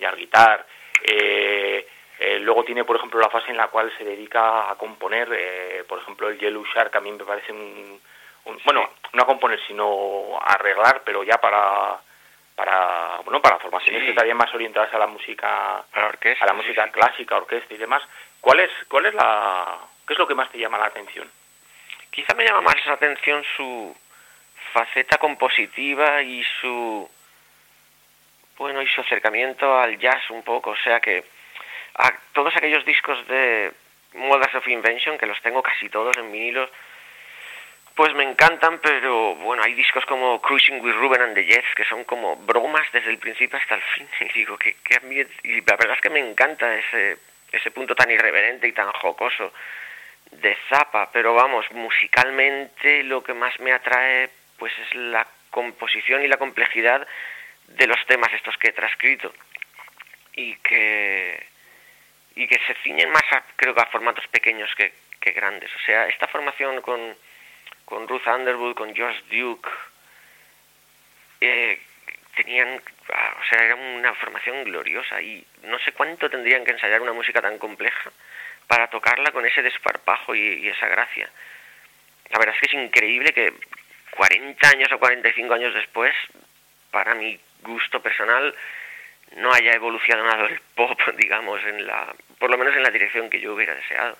y 0.00 0.04
al 0.04 0.16
guitar. 0.16 0.66
Eh, 1.02 1.86
eh, 2.18 2.38
luego 2.40 2.64
tiene, 2.64 2.84
por 2.84 2.96
ejemplo, 2.96 3.20
la 3.20 3.30
fase 3.30 3.50
en 3.50 3.56
la 3.56 3.68
cual 3.68 3.92
se 3.96 4.04
dedica 4.04 4.70
a 4.70 4.74
componer, 4.76 5.28
eh, 5.32 5.84
por 5.88 6.00
ejemplo, 6.00 6.28
el 6.28 6.38
Yellow 6.38 6.64
Shark 6.64 6.94
a 6.96 7.00
mí 7.00 7.12
me 7.12 7.24
parece 7.24 7.52
un, 7.52 8.00
bueno, 8.64 8.90
no 9.12 9.22
a 9.22 9.26
componer, 9.26 9.60
sino 9.66 10.38
a 10.40 10.54
arreglar, 10.54 11.02
pero 11.04 11.22
ya 11.22 11.38
para 11.38 12.00
para 12.56 13.20
bueno 13.24 13.40
para 13.40 13.58
formaciones 13.58 14.02
que 14.02 14.10
estarían 14.10 14.36
más 14.36 14.52
orientadas 14.52 14.92
a 14.92 14.98
la 14.98 15.06
música 15.06 15.82
a 16.42 16.46
la 16.46 16.52
música 16.52 16.90
clásica 16.90 17.36
orquesta 17.36 17.72
y 17.72 17.78
demás. 17.78 18.02
Cuál 18.40 18.60
es 18.60 18.70
cuál 18.88 19.06
es 19.06 19.14
la 19.14 19.78
qué 20.06 20.12
es 20.12 20.18
lo 20.18 20.26
que 20.26 20.34
más 20.34 20.50
te 20.50 20.58
llama 20.58 20.76
la 20.76 20.86
atención 20.86 21.30
quizá 22.10 22.34
me 22.34 22.44
llama 22.44 22.62
más 22.62 22.86
la 22.86 22.94
atención 22.94 23.44
su 23.56 23.96
faceta 24.72 25.18
compositiva 25.18 26.22
y 26.22 26.44
su 26.60 27.08
bueno, 28.58 28.82
y 28.82 28.86
su 28.88 29.00
acercamiento 29.00 29.78
al 29.78 29.98
jazz 29.98 30.28
un 30.28 30.42
poco, 30.42 30.70
o 30.70 30.76
sea 30.76 31.00
que 31.00 31.24
a 31.94 32.12
todos 32.34 32.54
aquellos 32.54 32.84
discos 32.84 33.26
de 33.26 33.72
Modas 34.14 34.54
of 34.54 34.68
Invention, 34.68 35.16
que 35.16 35.26
los 35.26 35.40
tengo 35.40 35.62
casi 35.62 35.88
todos 35.88 36.16
en 36.18 36.30
vinilos, 36.30 36.68
pues 37.94 38.14
me 38.14 38.22
encantan, 38.22 38.78
pero 38.80 39.34
bueno, 39.36 39.62
hay 39.62 39.74
discos 39.74 40.04
como 40.04 40.40
Cruising 40.40 40.80
with 40.80 40.94
Ruben 40.94 41.22
and 41.22 41.34
the 41.34 41.44
Jets, 41.44 41.74
que 41.74 41.84
son 41.84 42.04
como 42.04 42.36
bromas 42.36 42.86
desde 42.92 43.10
el 43.10 43.18
principio 43.18 43.58
hasta 43.58 43.76
el 43.76 43.82
fin, 43.82 44.08
y 44.20 44.32
digo 44.32 44.58
que, 44.58 44.76
y 45.42 45.60
la 45.62 45.76
verdad 45.76 45.96
es 45.96 46.00
que 46.00 46.10
me 46.10 46.20
encanta 46.20 46.74
ese, 46.74 47.16
ese 47.52 47.70
punto 47.70 47.94
tan 47.94 48.10
irreverente 48.10 48.68
y 48.68 48.72
tan 48.72 48.92
jocoso 48.92 49.52
de 50.32 50.56
Zappa, 50.68 51.10
pero 51.12 51.34
vamos, 51.34 51.70
musicalmente 51.72 53.02
lo 53.02 53.22
que 53.22 53.34
más 53.34 53.58
me 53.60 53.72
atrae 53.72 54.30
pues 54.58 54.72
es 54.78 54.94
la 54.94 55.26
composición 55.50 56.22
y 56.22 56.28
la 56.28 56.36
complejidad 56.36 57.06
de 57.66 57.86
los 57.86 58.04
temas 58.06 58.32
estos 58.32 58.56
que 58.58 58.68
he 58.68 58.72
transcrito 58.72 59.32
y 60.34 60.54
que 60.56 61.46
y 62.36 62.46
que 62.46 62.60
se 62.66 62.74
ciñen 62.82 63.10
más 63.10 63.24
a, 63.32 63.42
creo 63.56 63.74
que 63.74 63.80
a 63.80 63.86
formatos 63.86 64.26
pequeños 64.28 64.70
que, 64.76 64.92
grandes. 65.32 65.70
O 65.74 65.78
sea, 65.84 66.06
esta 66.06 66.26
formación 66.28 66.80
con, 66.80 67.14
con 67.84 68.08
Ruth 68.08 68.26
Underwood, 68.26 68.74
con 68.74 68.96
Josh 68.96 69.20
Duke, 69.30 69.68
eh, 71.40 71.78
tenían, 72.36 72.80
ah, 73.12 73.36
o 73.38 73.44
sea, 73.44 73.64
era 73.64 73.74
una 73.74 74.14
formación 74.14 74.64
gloriosa 74.64 75.20
y 75.20 75.44
no 75.64 75.78
sé 75.80 75.92
cuánto 75.92 76.30
tendrían 76.30 76.64
que 76.64 76.70
ensayar 76.70 77.02
una 77.02 77.12
música 77.12 77.42
tan 77.42 77.58
compleja 77.58 78.10
para 78.70 78.86
tocarla 78.86 79.32
con 79.32 79.44
ese 79.44 79.62
desparpajo 79.62 80.32
y, 80.32 80.38
y 80.38 80.68
esa 80.68 80.86
gracia. 80.86 81.28
La 82.28 82.38
verdad 82.38 82.54
es 82.54 82.60
que 82.60 82.76
es 82.76 82.84
increíble 82.84 83.32
que 83.32 83.52
40 84.12 84.68
años 84.68 84.92
o 84.92 84.98
45 85.00 85.52
años 85.52 85.74
después, 85.74 86.14
para 86.92 87.16
mí 87.16 87.36
gusto 87.62 88.00
personal 88.00 88.54
no 89.34 89.52
haya 89.52 89.72
evolucionado 89.72 90.46
el 90.46 90.60
pop, 90.76 90.96
digamos, 91.16 91.60
en 91.64 91.84
la, 91.84 92.14
por 92.38 92.48
lo 92.48 92.56
menos 92.58 92.76
en 92.76 92.84
la 92.84 92.90
dirección 92.90 93.28
que 93.28 93.40
yo 93.40 93.54
hubiera 93.54 93.74
deseado. 93.74 94.16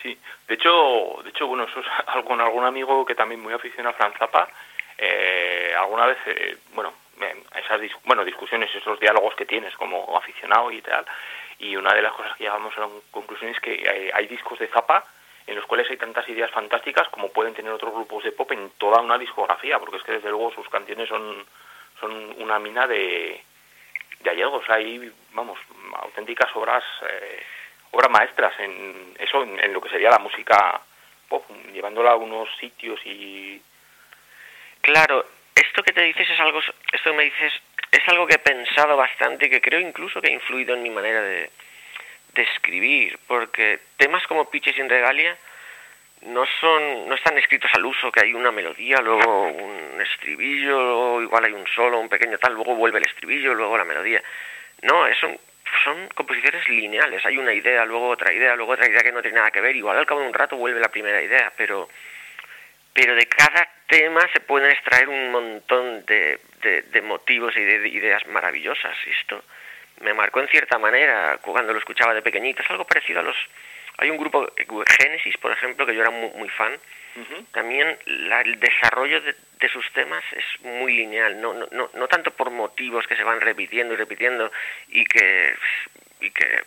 Sí, 0.00 0.16
de 0.46 0.54
hecho, 0.54 1.20
de 1.24 1.30
hecho, 1.30 1.48
bueno, 1.48 1.64
eso 1.64 1.80
es 1.80 2.24
con 2.24 2.40
algún 2.40 2.64
amigo 2.64 3.04
que 3.04 3.16
también 3.16 3.40
muy 3.40 3.54
aficionado 3.54 3.96
a 3.96 3.98
Franz 3.98 4.16
Zappa, 4.18 4.48
eh, 4.96 5.74
alguna 5.76 6.06
vez, 6.06 6.18
eh, 6.26 6.58
bueno, 6.74 6.92
esas 7.56 7.80
bueno, 8.04 8.24
discusiones, 8.24 8.72
esos 8.72 9.00
diálogos 9.00 9.34
que 9.34 9.46
tienes 9.46 9.74
como 9.74 10.16
aficionado 10.16 10.70
y 10.70 10.80
tal, 10.80 11.04
y 11.58 11.76
una 11.76 11.94
de 11.94 12.02
las 12.02 12.12
cosas 12.12 12.36
que 12.36 12.44
llegamos 12.44 12.76
a 12.76 12.80
la 12.80 12.88
conclusión 13.10 13.50
es 13.50 13.60
que 13.60 13.88
hay, 13.88 14.10
hay 14.12 14.26
discos 14.26 14.58
de 14.58 14.68
Zappa 14.68 15.04
en 15.48 15.56
los 15.56 15.64
cuales 15.64 15.88
hay 15.90 15.96
tantas 15.96 16.28
ideas 16.28 16.50
fantásticas 16.50 17.08
como 17.08 17.30
pueden 17.30 17.54
tener 17.54 17.72
otros 17.72 17.94
grupos 17.94 18.22
de 18.22 18.32
pop 18.32 18.52
en 18.52 18.70
toda 18.76 19.00
una 19.00 19.16
discografía, 19.16 19.78
porque 19.78 19.96
es 19.96 20.02
que 20.02 20.12
desde 20.12 20.28
luego 20.28 20.52
sus 20.52 20.68
canciones 20.68 21.08
son, 21.08 21.46
son 21.98 22.34
una 22.38 22.58
mina 22.58 22.86
de, 22.86 23.42
de 24.20 24.30
hallazgos. 24.30 24.68
Hay, 24.68 25.10
vamos, 25.32 25.58
auténticas 26.02 26.54
obras, 26.54 26.84
eh, 27.02 27.42
obras 27.92 28.10
maestras 28.10 28.52
en 28.60 29.14
eso, 29.18 29.42
en, 29.42 29.72
lo 29.72 29.80
que 29.80 29.88
sería 29.88 30.10
la 30.10 30.18
música 30.18 30.82
pop, 31.28 31.44
llevándola 31.72 32.12
a 32.12 32.16
unos 32.16 32.48
sitios 32.58 33.00
y... 33.06 33.60
Claro, 34.82 35.24
esto 35.54 35.82
que 35.82 35.92
te 35.92 36.02
dices 36.02 36.28
es 36.28 36.40
algo, 36.40 36.60
esto 36.60 37.10
que 37.10 37.16
me 37.16 37.24
dices 37.24 37.54
es 37.90 38.08
algo 38.08 38.26
que 38.26 38.34
he 38.34 38.38
pensado 38.38 38.96
bastante 38.96 39.46
y 39.46 39.50
que 39.50 39.60
creo 39.60 39.80
incluso 39.80 40.20
que 40.20 40.28
ha 40.28 40.32
influido 40.32 40.74
en 40.74 40.82
mi 40.82 40.90
manera 40.90 41.22
de, 41.22 41.50
escribir, 42.34 43.18
porque 43.26 43.80
temas 43.96 44.24
como 44.28 44.48
Pitches 44.48 44.76
sin 44.76 44.88
Regalia 44.88 45.36
no 46.22 46.46
son 46.60 47.08
no 47.08 47.16
están 47.16 47.36
escritos 47.36 47.68
al 47.74 47.84
uso 47.84 48.12
que 48.12 48.20
hay 48.20 48.32
una 48.32 48.52
melodía 48.52 49.00
luego 49.00 49.48
un 49.48 50.00
estribillo 50.00 51.20
igual 51.20 51.46
hay 51.46 51.52
un 51.52 51.66
solo 51.74 51.98
un 51.98 52.08
pequeño 52.08 52.38
tal 52.38 52.54
luego 52.54 52.76
vuelve 52.76 52.98
el 52.98 53.06
estribillo 53.06 53.54
luego 53.54 53.76
la 53.76 53.84
melodía. 53.84 54.22
No 54.82 55.04
son 55.20 55.36
son 55.82 56.08
composiciones 56.14 56.68
lineales 56.68 57.26
hay 57.26 57.38
una 57.38 57.52
idea 57.52 57.84
luego 57.84 58.08
otra 58.08 58.32
idea 58.32 58.54
luego 58.54 58.70
otra 58.70 58.88
idea 58.88 59.02
que 59.02 59.10
no 59.10 59.20
tiene 59.20 59.38
nada 59.38 59.50
que 59.50 59.60
ver 59.60 59.74
igual 59.74 59.98
al 59.98 60.06
cabo 60.06 60.20
de 60.20 60.28
un 60.28 60.34
rato 60.34 60.56
vuelve 60.56 60.78
la 60.78 60.92
primera 60.92 61.20
idea 61.20 61.52
pero 61.56 61.88
pero 62.92 63.16
de 63.16 63.26
cada 63.26 63.68
tema 63.88 64.20
se 64.32 64.40
pueden 64.40 64.70
extraer 64.70 65.08
un 65.08 65.32
montón 65.32 66.04
de, 66.06 66.38
de, 66.62 67.02
motivos 67.02 67.56
y 67.56 67.62
de, 67.62 67.88
ideas 67.88 68.26
maravillosas 68.26 68.96
esto 69.06 69.42
me 70.00 70.14
marcó 70.14 70.40
en 70.40 70.48
cierta 70.48 70.78
manera 70.78 71.38
cuando 71.42 71.72
lo 71.72 71.78
escuchaba 71.78 72.14
de 72.14 72.22
pequeñito 72.22 72.62
es 72.62 72.70
algo 72.70 72.84
parecido 72.84 73.20
a 73.20 73.22
los 73.24 73.36
hay 73.98 74.10
un 74.10 74.16
grupo, 74.16 74.48
Génesis, 74.96 75.36
por 75.38 75.50
ejemplo, 75.50 75.84
que 75.84 75.94
yo 75.94 76.02
era 76.02 76.10
muy, 76.10 76.48
fan. 76.50 76.72
También 77.50 77.98
el 78.06 78.60
desarrollo 78.60 79.20
de, 79.20 79.34
sus 79.72 79.92
temas 79.92 80.22
es 80.32 80.64
muy 80.64 80.96
lineal, 80.96 81.40
no, 81.40 81.52
no, 81.52 81.90
no, 81.92 82.06
tanto 82.08 82.30
por 82.30 82.50
motivos 82.50 83.08
que 83.08 83.16
se 83.16 83.24
van 83.24 83.40
repitiendo 83.40 83.94
y 83.94 83.96
repitiendo 83.96 84.52
y 84.86 85.04
que, 85.04 85.52
y 86.20 86.30
que 86.30 86.62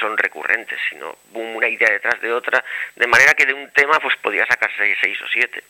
son 0.00 0.18
recurrentes, 0.18 0.80
sino 0.90 1.16
una 1.32 1.68
idea 1.68 1.90
detrás 1.90 2.20
de 2.20 2.32
otra, 2.32 2.64
de 2.96 3.06
manera 3.06 3.34
que 3.34 3.46
de 3.46 3.54
un 3.54 3.70
tema 3.70 4.00
pues 4.00 4.16
podía 4.16 4.44
sacarse 4.46 4.96
seis 5.00 5.22
o 5.22 5.28
siete. 5.28 5.62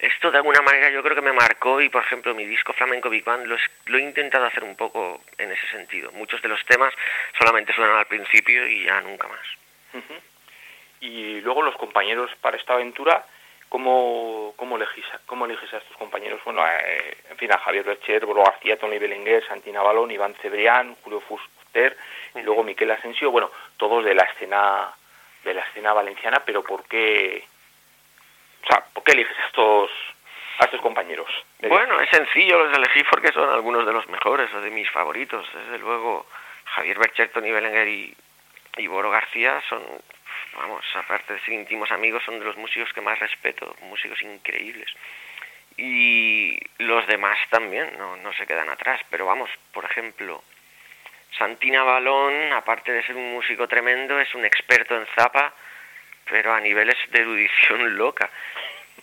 Esto 0.00 0.30
de 0.30 0.38
alguna 0.38 0.62
manera 0.62 0.88
yo 0.88 1.02
creo 1.02 1.14
que 1.14 1.20
me 1.20 1.32
marcó 1.32 1.80
y 1.80 1.90
por 1.90 2.02
ejemplo 2.02 2.34
mi 2.34 2.46
disco 2.46 2.72
Flamenco 2.72 3.10
Big 3.10 3.22
Band 3.22 3.46
lo, 3.46 3.56
lo, 3.86 3.98
he 3.98 4.02
intentado 4.02 4.46
hacer 4.46 4.64
un 4.64 4.74
poco 4.74 5.22
en 5.36 5.52
ese 5.52 5.66
sentido. 5.68 6.10
Muchos 6.12 6.40
de 6.40 6.48
los 6.48 6.64
temas 6.64 6.94
solamente 7.38 7.74
suenan 7.74 7.98
al 7.98 8.06
principio 8.06 8.66
y 8.66 8.84
ya 8.84 9.00
nunca 9.02 9.28
más. 9.28 10.02
Y 11.00 11.40
luego 11.40 11.62
los 11.62 11.76
compañeros 11.76 12.30
para 12.40 12.56
esta 12.56 12.74
aventura, 12.74 13.24
¿cómo, 13.68 14.54
cómo, 14.56 14.76
elegís, 14.76 15.04
cómo 15.26 15.44
eliges 15.44 15.72
a 15.74 15.78
estos 15.78 15.96
compañeros? 15.96 16.40
Bueno, 16.44 16.62
eh, 16.66 17.16
en 17.30 17.36
fin, 17.36 17.52
a 17.52 17.58
Javier 17.58 17.84
Bercher, 17.84 18.24
Bolo 18.24 18.44
García, 18.44 18.78
Tony 18.78 18.98
Belenguer, 18.98 19.46
Santina 19.46 19.82
Balón, 19.82 20.10
Iván 20.10 20.34
Cebrián, 20.40 20.96
Julio 21.02 21.20
Fuster 21.20 21.96
y 22.34 22.42
luego 22.42 22.64
Miquel 22.64 22.90
Asensio, 22.90 23.30
bueno, 23.30 23.50
todos 23.76 24.04
de 24.04 24.14
la 24.14 24.24
escena 24.24 24.90
de 25.44 25.54
la 25.54 25.62
escena 25.62 25.92
valenciana, 25.92 26.42
pero 26.44 26.62
¿por 26.62 26.84
qué, 26.84 27.44
o 28.62 28.66
sea, 28.66 28.84
¿por 28.92 29.02
qué 29.04 29.12
eliges 29.12 29.36
estos, 29.46 29.90
a 30.58 30.64
estos 30.64 30.80
compañeros? 30.80 31.28
Bueno, 31.60 32.00
es 32.00 32.10
sencillo, 32.10 32.64
los 32.64 32.76
elegí 32.76 33.02
porque 33.04 33.32
son 33.32 33.48
algunos 33.48 33.86
de 33.86 33.92
los 33.92 34.08
mejores 34.08 34.52
o 34.54 34.60
de 34.60 34.70
mis 34.70 34.90
favoritos. 34.90 35.46
Desde 35.52 35.78
luego, 35.78 36.26
Javier 36.64 36.98
Bercher, 36.98 37.30
Tony 37.30 37.50
Belenguer 37.50 37.88
y, 37.88 38.14
y 38.76 38.86
Boro 38.86 39.10
García 39.10 39.62
son, 39.68 39.82
vamos, 40.56 40.84
aparte 40.94 41.34
de 41.34 41.40
ser 41.40 41.54
íntimos 41.54 41.90
amigos, 41.90 42.22
son 42.24 42.38
de 42.38 42.44
los 42.44 42.56
músicos 42.56 42.92
que 42.92 43.00
más 43.00 43.18
respeto, 43.18 43.74
músicos 43.82 44.20
increíbles. 44.22 44.92
Y 45.76 46.58
los 46.78 47.06
demás 47.06 47.38
también, 47.48 47.96
no, 47.96 48.16
no 48.16 48.32
se 48.34 48.46
quedan 48.46 48.68
atrás, 48.68 49.00
pero 49.08 49.26
vamos, 49.26 49.48
por 49.72 49.84
ejemplo, 49.84 50.42
Santina 51.38 51.84
Balón, 51.84 52.52
aparte 52.52 52.92
de 52.92 53.02
ser 53.02 53.16
un 53.16 53.32
músico 53.32 53.66
tremendo, 53.68 54.18
es 54.20 54.34
un 54.34 54.44
experto 54.44 54.96
en 54.96 55.06
zapa, 55.14 55.54
pero 56.30 56.54
a 56.54 56.60
niveles 56.60 56.96
de 57.10 57.20
erudición 57.20 57.96
loca. 57.96 58.30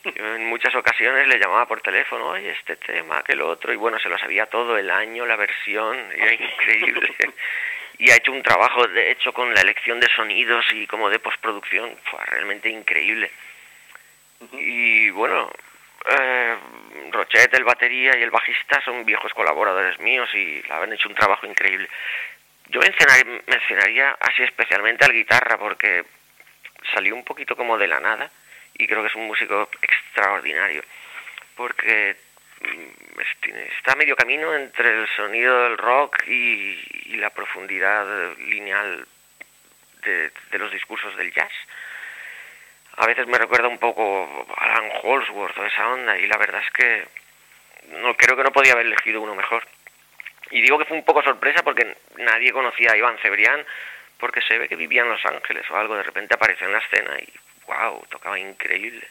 Yo 0.03 0.35
en 0.35 0.45
muchas 0.45 0.73
ocasiones 0.75 1.27
le 1.27 1.37
llamaba 1.37 1.67
por 1.67 1.81
teléfono, 1.81 2.29
oye, 2.29 2.51
este 2.51 2.77
tema, 2.77 3.17
aquel 3.17 3.41
otro, 3.41 3.73
y 3.73 3.75
bueno, 3.75 3.99
se 3.99 4.09
lo 4.09 4.17
sabía 4.17 4.45
todo, 4.45 4.77
el 4.77 4.89
año, 4.89 5.25
la 5.25 5.35
versión, 5.35 5.97
era 6.15 6.33
increíble. 6.33 7.13
y 7.97 8.09
ha 8.09 8.15
hecho 8.15 8.31
un 8.31 8.41
trabajo, 8.41 8.87
de 8.87 9.11
hecho, 9.11 9.33
con 9.33 9.53
la 9.53 9.61
elección 9.61 9.99
de 9.99 10.07
sonidos 10.15 10.65
y 10.71 10.87
como 10.87 11.09
de 11.09 11.19
postproducción, 11.19 11.97
fue 12.05 12.23
realmente 12.25 12.69
increíble. 12.69 13.29
Y 14.53 15.09
bueno, 15.09 15.51
eh, 16.09 16.55
Rochet, 17.11 17.53
el 17.53 17.63
batería 17.63 18.17
y 18.17 18.23
el 18.23 18.31
bajista 18.31 18.79
son 18.81 19.03
viejos 19.03 19.33
colaboradores 19.33 19.99
míos 19.99 20.29
y 20.33 20.63
han 20.69 20.93
hecho 20.93 21.09
un 21.09 21.15
trabajo 21.15 21.45
increíble. 21.45 21.89
Yo 22.69 22.81
mencionaría 22.81 24.17
así 24.19 24.43
especialmente 24.43 25.05
al 25.05 25.13
guitarra 25.13 25.57
porque 25.57 26.03
salió 26.93 27.15
un 27.15 27.23
poquito 27.23 27.55
como 27.55 27.77
de 27.77 27.87
la 27.87 27.99
nada 27.99 28.29
y 28.75 28.87
creo 28.87 29.01
que 29.01 29.07
es 29.07 29.15
un 29.15 29.27
músico 29.27 29.69
extraordinario 29.81 30.83
porque 31.55 32.15
Mm, 32.59 33.19
está 33.77 33.95
medio 33.95 34.15
camino 34.15 34.53
entre 34.55 34.89
el 34.89 35.07
sonido 35.15 35.63
del 35.63 35.77
rock 35.77 36.27
y, 36.27 37.17
la 37.17 37.29
profundidad 37.31 38.35
lineal 38.37 39.07
de, 40.03 40.31
los 40.59 40.71
discursos 40.71 41.15
del 41.17 41.33
jazz. 41.33 41.51
A 42.97 43.07
veces 43.07 43.27
me 43.27 43.37
recuerda 43.37 43.67
un 43.67 43.79
poco 43.79 44.47
a 44.55 44.65
Alan 44.65 44.91
Holsworth 45.01 45.57
o 45.57 45.65
esa 45.65 45.87
onda 45.89 46.17
y 46.17 46.27
la 46.27 46.37
verdad 46.37 46.61
es 46.63 46.71
que 46.71 47.07
no 48.01 48.15
creo 48.15 48.35
que 48.35 48.43
no 48.43 48.51
podía 48.51 48.73
haber 48.73 48.85
elegido 48.85 49.21
uno 49.21 49.35
mejor. 49.35 49.67
Y 50.51 50.61
digo 50.61 50.77
que 50.77 50.85
fue 50.85 50.97
un 50.97 51.05
poco 51.05 51.23
sorpresa 51.23 51.63
porque 51.63 51.95
nadie 52.17 52.51
conocía 52.53 52.91
a 52.91 52.97
Iván 52.97 53.17
Cebrián 53.19 53.65
porque 54.19 54.41
se 54.41 54.57
ve 54.57 54.67
que 54.67 54.75
vivía 54.75 55.03
en 55.03 55.09
Los 55.09 55.25
Ángeles 55.25 55.69
o 55.69 55.75
algo, 55.75 55.95
de 55.95 56.03
repente 56.03 56.35
apareció 56.35 56.67
en 56.67 56.73
la 56.73 56.79
escena 56.79 57.17
y 57.19 57.31
wow, 57.67 58.03
tocaba 58.09 58.39
increíble. 58.39 59.07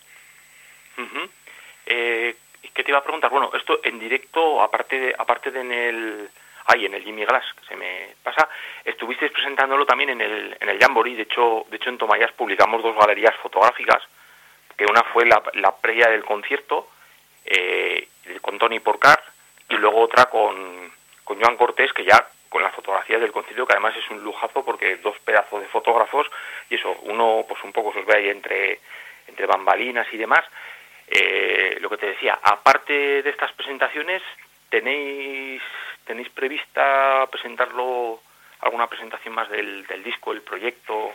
eh, 1.86 2.36
¿Qué 2.74 2.82
te 2.82 2.90
iba 2.90 2.98
a 2.98 3.04
preguntar? 3.04 3.30
Bueno, 3.30 3.50
esto 3.54 3.80
en 3.84 3.98
directo, 3.98 4.60
aparte 4.60 4.98
de, 4.98 5.14
aparte 5.16 5.50
de 5.50 5.60
en 5.60 5.72
el... 5.72 6.30
Ay, 6.68 6.84
en 6.84 6.94
el 6.94 7.04
Jimmy 7.04 7.24
Glass, 7.24 7.44
que 7.60 7.64
se 7.68 7.76
me 7.76 8.08
pasa, 8.24 8.48
estuvisteis 8.84 9.30
presentándolo 9.30 9.86
también 9.86 10.10
en 10.10 10.20
el, 10.20 10.56
en 10.58 10.68
el 10.68 10.80
Jamboree, 10.80 11.14
de 11.14 11.22
hecho, 11.22 11.64
de 11.70 11.76
hecho 11.76 11.90
en 11.90 11.96
Tomayas 11.96 12.32
publicamos 12.32 12.82
dos 12.82 12.96
galerías 12.96 13.36
fotográficas, 13.36 14.02
que 14.76 14.84
una 14.84 15.04
fue 15.04 15.26
la, 15.26 15.40
la 15.54 15.76
previa 15.76 16.08
del 16.08 16.24
concierto, 16.24 16.90
eh, 17.44 18.08
con 18.40 18.58
Tony 18.58 18.80
Porcar, 18.80 19.22
y 19.68 19.74
luego 19.76 20.00
otra 20.00 20.24
con, 20.24 20.90
con 21.22 21.40
Joan 21.40 21.56
Cortés, 21.56 21.92
que 21.92 22.04
ya 22.04 22.26
con 22.56 22.62
las 22.62 22.74
fotografías 22.74 23.20
del 23.20 23.32
concierto, 23.32 23.66
que 23.66 23.74
además 23.74 23.94
es 23.98 24.10
un 24.10 24.24
lujazo 24.24 24.64
porque 24.64 24.96
dos 24.96 25.18
pedazos 25.18 25.60
de 25.60 25.68
fotógrafos, 25.68 26.26
y 26.70 26.76
eso, 26.76 26.90
uno 27.02 27.44
pues 27.46 27.62
un 27.64 27.70
poco 27.70 27.92
se 27.92 27.98
os 27.98 28.06
ve 28.06 28.16
ahí 28.16 28.28
entre, 28.30 28.80
entre 29.26 29.44
bambalinas 29.44 30.06
y 30.10 30.16
demás, 30.16 30.42
eh, 31.06 31.76
lo 31.82 31.90
que 31.90 31.98
te 31.98 32.06
decía, 32.06 32.38
aparte 32.42 33.22
de 33.22 33.28
estas 33.28 33.52
presentaciones, 33.52 34.22
¿tenéis, 34.70 35.60
tenéis 36.06 36.30
prevista 36.30 37.26
presentarlo 37.30 38.22
alguna 38.60 38.86
presentación 38.86 39.34
más 39.34 39.50
del, 39.50 39.86
del 39.86 40.02
disco, 40.02 40.32
el 40.32 40.40
proyecto? 40.40 41.12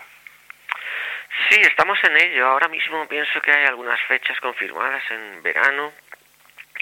Sí, 1.49 1.60
estamos 1.62 1.97
en 2.04 2.17
ello. 2.17 2.49
Ahora 2.49 2.67
mismo 2.67 3.08
pienso 3.08 3.41
que 3.41 3.51
hay 3.51 3.65
algunas 3.65 3.99
fechas 4.01 4.39
confirmadas 4.41 5.01
en 5.10 5.41
verano. 5.41 5.91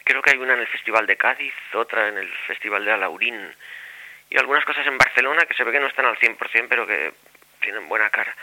Creo 0.03 0.21
que 0.21 0.31
hay 0.31 0.37
una 0.37 0.55
en 0.55 0.59
el 0.59 0.67
Festival 0.67 1.07
de 1.07 1.15
Cádiz, 1.15 1.53
otra 1.73 2.09
en 2.09 2.17
el 2.17 2.27
Festival 2.45 2.83
de 2.83 2.91
Alaurín 2.91 3.53
y 4.29 4.37
algunas 4.37 4.65
cosas 4.65 4.85
en 4.85 4.97
Barcelona 4.97 5.45
que 5.45 5.53
se 5.53 5.63
ve 5.63 5.71
que 5.71 5.79
no 5.79 5.87
están 5.87 6.05
al 6.05 6.17
100%, 6.17 6.67
pero 6.69 6.85
que 6.85 7.13
tienen 7.61 7.87
buena 7.87 8.09
cara. 8.09 8.35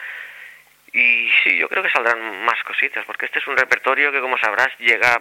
Y 0.93 1.31
sí, 1.43 1.57
yo 1.59 1.69
creo 1.69 1.83
que 1.83 1.91
saldrán 1.91 2.45
más 2.45 2.63
cositas, 2.65 3.05
porque 3.05 3.27
este 3.27 3.39
es 3.39 3.47
un 3.47 3.57
repertorio 3.57 4.11
que, 4.11 4.21
como 4.21 4.39
sabrás, 4.39 4.71
llega, 4.79 5.21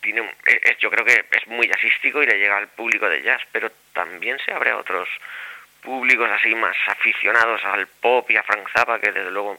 tiene, 0.00 0.30
es, 0.44 0.78
yo 0.78 0.90
creo 0.90 1.04
que 1.04 1.24
es 1.30 1.46
muy 1.46 1.68
jazzístico 1.68 2.22
y 2.22 2.26
le 2.26 2.38
llega 2.38 2.56
al 2.56 2.68
público 2.68 3.08
de 3.08 3.22
jazz, 3.22 3.42
pero 3.50 3.70
también 3.92 4.38
se 4.44 4.52
abre 4.52 4.70
a 4.70 4.76
otros 4.76 5.08
públicos 5.82 6.28
así 6.30 6.54
más 6.54 6.76
aficionados 6.86 7.64
al 7.64 7.86
pop 7.86 8.30
y 8.30 8.36
a 8.36 8.42
Frank 8.42 8.68
Zappa, 8.70 9.00
que 9.00 9.10
desde 9.10 9.30
luego 9.30 9.58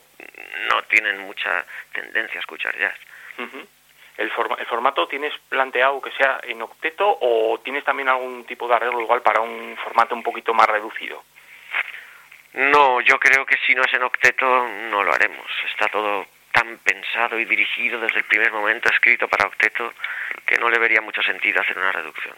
no 0.69 0.83
tienen 0.83 1.19
mucha 1.19 1.65
tendencia 1.91 2.39
a 2.39 2.41
escuchar 2.41 2.77
jazz. 2.77 2.95
¿El, 4.21 4.31
¿El 4.59 4.65
formato 4.67 5.07
tienes 5.07 5.33
planteado 5.49 6.01
que 6.01 6.11
sea 6.11 6.39
en 6.43 6.61
octeto 6.61 7.17
o 7.21 7.59
tienes 7.63 7.83
también 7.83 8.09
algún 8.09 8.45
tipo 8.45 8.67
de 8.67 8.75
arreglo 8.75 9.01
igual 9.01 9.21
para 9.21 9.41
un 9.41 9.75
formato 9.83 10.13
un 10.13 10.23
poquito 10.23 10.53
más 10.53 10.67
reducido? 10.67 11.23
No, 12.53 13.01
yo 13.01 13.19
creo 13.19 13.45
que 13.45 13.57
si 13.65 13.73
no 13.73 13.83
es 13.83 13.93
en 13.93 14.03
octeto 14.03 14.45
no 14.89 15.03
lo 15.03 15.13
haremos. 15.13 15.47
Está 15.71 15.87
todo 15.87 16.25
tan 16.51 16.77
pensado 16.79 17.39
y 17.39 17.45
dirigido 17.45 17.99
desde 17.99 18.19
el 18.19 18.25
primer 18.25 18.51
momento, 18.51 18.89
escrito 18.89 19.27
para 19.27 19.47
octeto, 19.47 19.93
que 20.45 20.57
no 20.57 20.69
le 20.69 20.79
vería 20.79 21.01
mucho 21.01 21.23
sentido 21.23 21.61
hacer 21.61 21.77
una 21.77 21.91
reducción. 21.91 22.35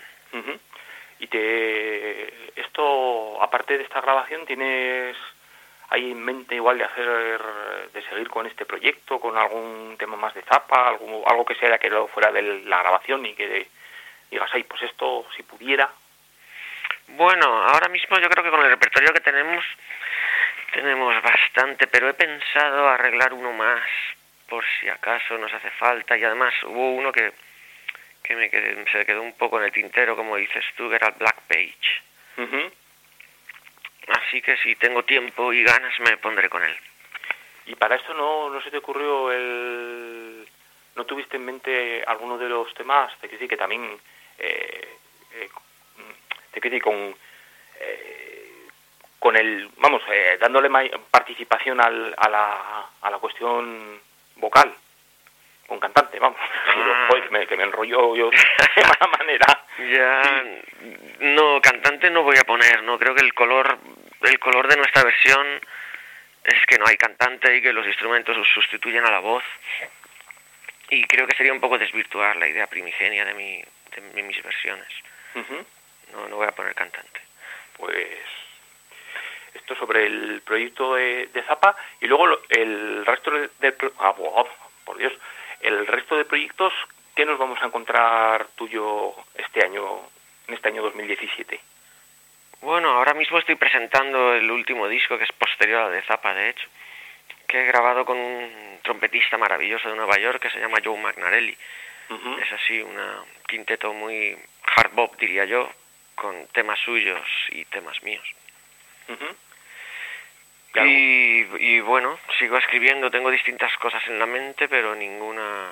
Y 1.20 1.28
te, 1.28 2.60
esto, 2.60 3.42
aparte 3.42 3.78
de 3.78 3.84
esta 3.84 4.02
grabación, 4.02 4.46
tienes 4.46 5.18
ahí 5.94 6.12
en 6.12 6.26
mente 6.26 6.56
igual 6.56 6.80
de 6.80 6.86
hacer, 6.86 7.40
de 7.94 8.02
seguir 8.10 8.28
con 8.28 8.48
este 8.48 8.66
proyecto, 8.66 9.20
con 9.20 9.38
algún 9.38 9.96
tema 10.00 10.18
más 10.18 10.34
de 10.34 10.42
zapa, 10.42 10.88
algo, 10.88 11.24
algo 11.30 11.46
que 11.46 11.54
se 11.54 11.68
haya 11.68 11.78
quedado 11.78 12.08
fuera 12.08 12.32
de 12.32 12.42
la 12.42 12.80
grabación 12.80 13.24
y 13.28 13.36
que 13.36 13.68
digas, 14.32 14.50
ay, 14.54 14.64
pues 14.64 14.82
esto, 14.82 15.28
si 15.36 15.44
pudiera. 15.44 15.88
Bueno, 17.10 17.46
ahora 17.46 17.90
mismo 17.90 18.18
yo 18.18 18.28
creo 18.28 18.44
que 18.44 18.50
con 18.50 18.62
el 18.62 18.72
repertorio 18.72 19.14
que 19.14 19.20
tenemos 19.20 19.64
tenemos 20.74 21.22
bastante, 21.22 21.86
pero 21.86 22.10
he 22.10 22.16
pensado 22.16 22.90
arreglar 22.90 23.32
uno 23.32 23.54
más 23.54 23.84
por 24.50 24.66
si 24.80 24.90
acaso 24.90 25.38
nos 25.38 25.54
hace 25.54 25.70
falta 25.72 26.18
y 26.18 26.24
además 26.24 26.56
hubo 26.64 26.96
uno 26.96 27.12
que, 27.12 27.32
que 28.24 28.36
me 28.36 28.50
se 28.92 29.06
quedó 29.06 29.22
un 29.22 29.34
poco 29.34 29.60
en 29.60 29.66
el 29.66 29.72
tintero, 29.72 30.16
como 30.16 30.38
dices 30.38 30.66
tú, 30.76 30.90
que 30.90 30.96
era 30.96 31.10
el 31.10 31.16
Black 31.20 31.38
Page. 31.48 32.02
Así 34.08 34.42
que 34.42 34.58
si 34.58 34.76
tengo 34.76 35.04
tiempo 35.04 35.54
y 35.54 35.64
ganas 35.64 35.98
me 36.00 36.18
pondré 36.18 36.50
con 36.50 36.64
él. 36.64 36.76
¿Y 37.66 37.76
para 37.76 37.96
esto 37.96 38.14
no, 38.14 38.50
no 38.50 38.62
se 38.62 38.72
te 38.72 38.78
ocurrió 38.78 39.32
el... 39.32 40.48
¿No 40.96 41.06
tuviste 41.06 41.38
en 41.38 41.46
mente 41.46 42.04
alguno 42.06 42.38
de 42.38 42.50
los 42.50 42.74
temas? 42.74 43.12
Te 43.14 43.28
quiero 43.28 43.34
decir 43.34 43.50
que 43.50 43.58
también... 43.58 44.00
Eh, 44.38 44.98
eh, 45.36 45.50
te 46.52 46.60
quiero 46.60 46.76
decir 46.76 46.84
con... 46.84 47.16
Eh, 47.80 48.68
con 49.20 49.38
el... 49.38 49.70
Vamos, 49.78 50.02
eh, 50.12 50.38
dándole 50.40 50.70
participación 51.10 51.80
al, 51.80 52.14
a, 52.18 52.30
la, 52.30 52.90
a 53.02 53.10
la 53.10 53.18
cuestión 53.20 54.02
vocal 54.36 54.76
con 55.68 55.80
cantante, 55.80 56.20
vamos. 56.20 56.40
Ah. 56.68 57.10
que, 57.12 57.30
me, 57.30 57.48
que 57.48 57.58
me 57.58 57.64
enrolló 57.64 58.16
yo 58.16 58.30
de 58.30 58.38
mala 58.84 59.18
manera. 59.18 59.66
Ya, 59.78 60.44
no, 61.20 61.62
cantante 61.62 62.10
no 62.10 62.24
voy 62.24 62.38
a 62.38 62.44
poner, 62.44 62.84
no 62.84 63.00
creo 63.00 63.16
que 63.16 63.24
el 63.24 63.34
color, 63.34 63.78
el 64.22 64.40
color 64.40 64.68
de 64.68 64.78
nuestra 64.78 65.04
versión 65.04 65.62
es 66.44 66.66
que 66.68 66.78
no 66.78 66.86
hay 66.88 66.98
cantante 66.98 67.56
y 67.56 67.62
que 67.62 67.74
los 67.74 67.86
instrumentos 67.88 68.36
sustituyen 68.54 69.06
a 69.06 69.12
la 69.12 69.20
voz. 69.20 69.44
Y 70.90 71.04
creo 71.06 71.26
que 71.26 71.36
sería 71.36 71.54
un 71.54 71.62
poco 71.62 71.78
desvirtuar 71.78 72.36
la 72.36 72.48
idea 72.48 72.68
primigenia 72.68 73.26
de, 73.26 73.34
mi, 73.34 73.64
de 74.14 74.24
mis 74.24 74.44
versiones. 74.44 74.88
No, 76.12 76.28
no 76.28 76.36
voy 76.36 76.48
a 76.48 76.52
poner 76.52 76.76
cantante. 76.76 77.22
Pues 77.78 78.20
esto 79.54 79.76
sobre 79.76 80.06
el 80.06 80.42
proyecto 80.42 80.96
de, 80.96 81.28
de 81.28 81.42
Zapa 81.44 81.76
y 82.02 82.08
luego 82.08 82.40
el 82.50 83.06
resto 83.06 83.32
del... 83.32 83.50
De, 83.60 83.74
ah, 84.00 84.14
por 84.86 84.98
Dios, 84.98 85.14
el 85.64 85.88
resto 85.88 86.16
de 86.16 86.26
proyectos, 86.26 86.74
¿qué 87.16 87.26
nos 87.26 87.40
vamos 87.40 87.62
a 87.62 87.66
encontrar 87.66 88.48
tuyo 88.56 89.14
este 89.36 89.64
año, 89.66 90.02
en 90.48 90.54
este 90.54 90.68
año 90.70 90.84
2017? 90.84 91.60
Bueno, 92.62 92.92
ahora 92.92 93.14
mismo 93.14 93.38
estoy 93.40 93.56
presentando 93.56 94.34
el 94.34 94.50
último 94.50 94.88
disco 94.88 95.18
que 95.18 95.26
es 95.26 95.32
posterior 95.34 95.82
a 95.82 95.90
de 95.90 96.02
Zappa, 96.04 96.34
de 96.34 96.50
hecho, 96.50 96.68
que 97.48 97.62
he 97.62 97.66
grabado 97.66 98.06
con 98.06 98.18
un 98.18 98.80
trompetista 98.84 99.38
maravilloso 99.38 99.90
de 99.90 99.96
Nueva 99.96 100.18
York 100.18 100.42
que 100.42 100.50
se 100.50 100.60
llama 100.60 100.80
Joe 100.84 100.98
Magnarelli. 100.98 101.58
Es 102.42 102.52
así, 102.54 102.82
un 102.82 102.96
quinteto 103.48 103.92
muy 103.94 104.38
hard 104.76 104.92
bop, 104.94 105.18
diría 105.18 105.46
yo, 105.46 105.70
con 106.16 106.48
temas 106.48 106.80
suyos 106.80 107.28
y 107.50 107.66
temas 107.66 108.02
míos. 108.04 108.28
Y, 110.76 111.48
y, 111.60 111.80
bueno, 111.82 112.20
sigo 112.40 112.58
escribiendo, 112.58 113.12
tengo 113.12 113.30
distintas 113.30 113.76
cosas 113.78 114.02
en 114.08 114.18
la 114.18 114.26
mente, 114.26 114.68
pero 114.68 114.96
ninguna 114.96 115.72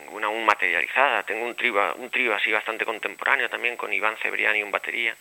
ninguna 0.00 0.26
aún 0.26 0.44
materializada. 0.44 1.22
Tengo 1.22 1.46
un 1.46 1.54
trío, 1.54 1.94
un 1.96 2.10
trío 2.10 2.34
así 2.34 2.50
bastante 2.50 2.84
contemporáneo 2.84 3.48
también 3.48 3.76
con 3.76 3.92
Iván 3.92 4.16
Cebriani 4.16 4.60
en 4.60 4.70
batería, 4.70 5.16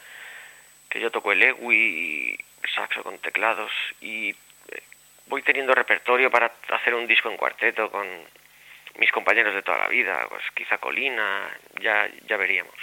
que 0.89 0.99
yo 0.99 1.11
toco 1.11 1.31
el 1.31 1.43
egui, 1.43 2.37
saxo 2.73 3.03
con 3.03 3.19
teclados 3.19 3.71
y 4.01 4.29
eh, 4.29 4.35
voy 5.27 5.41
teniendo 5.43 5.75
repertorio 5.75 6.31
para 6.31 6.51
hacer 6.69 6.95
un 6.95 7.05
disco 7.05 7.29
en 7.29 7.37
cuarteto 7.37 7.91
con 7.91 8.07
mis 8.97 9.11
compañeros 9.11 9.53
de 9.53 9.61
toda 9.61 9.77
la 9.77 9.87
vida, 9.87 10.25
pues 10.29 10.43
quizá 10.53 10.77
Colina, 10.77 11.49
ya, 11.81 12.09
ya 12.27 12.37
veríamos. 12.37 12.75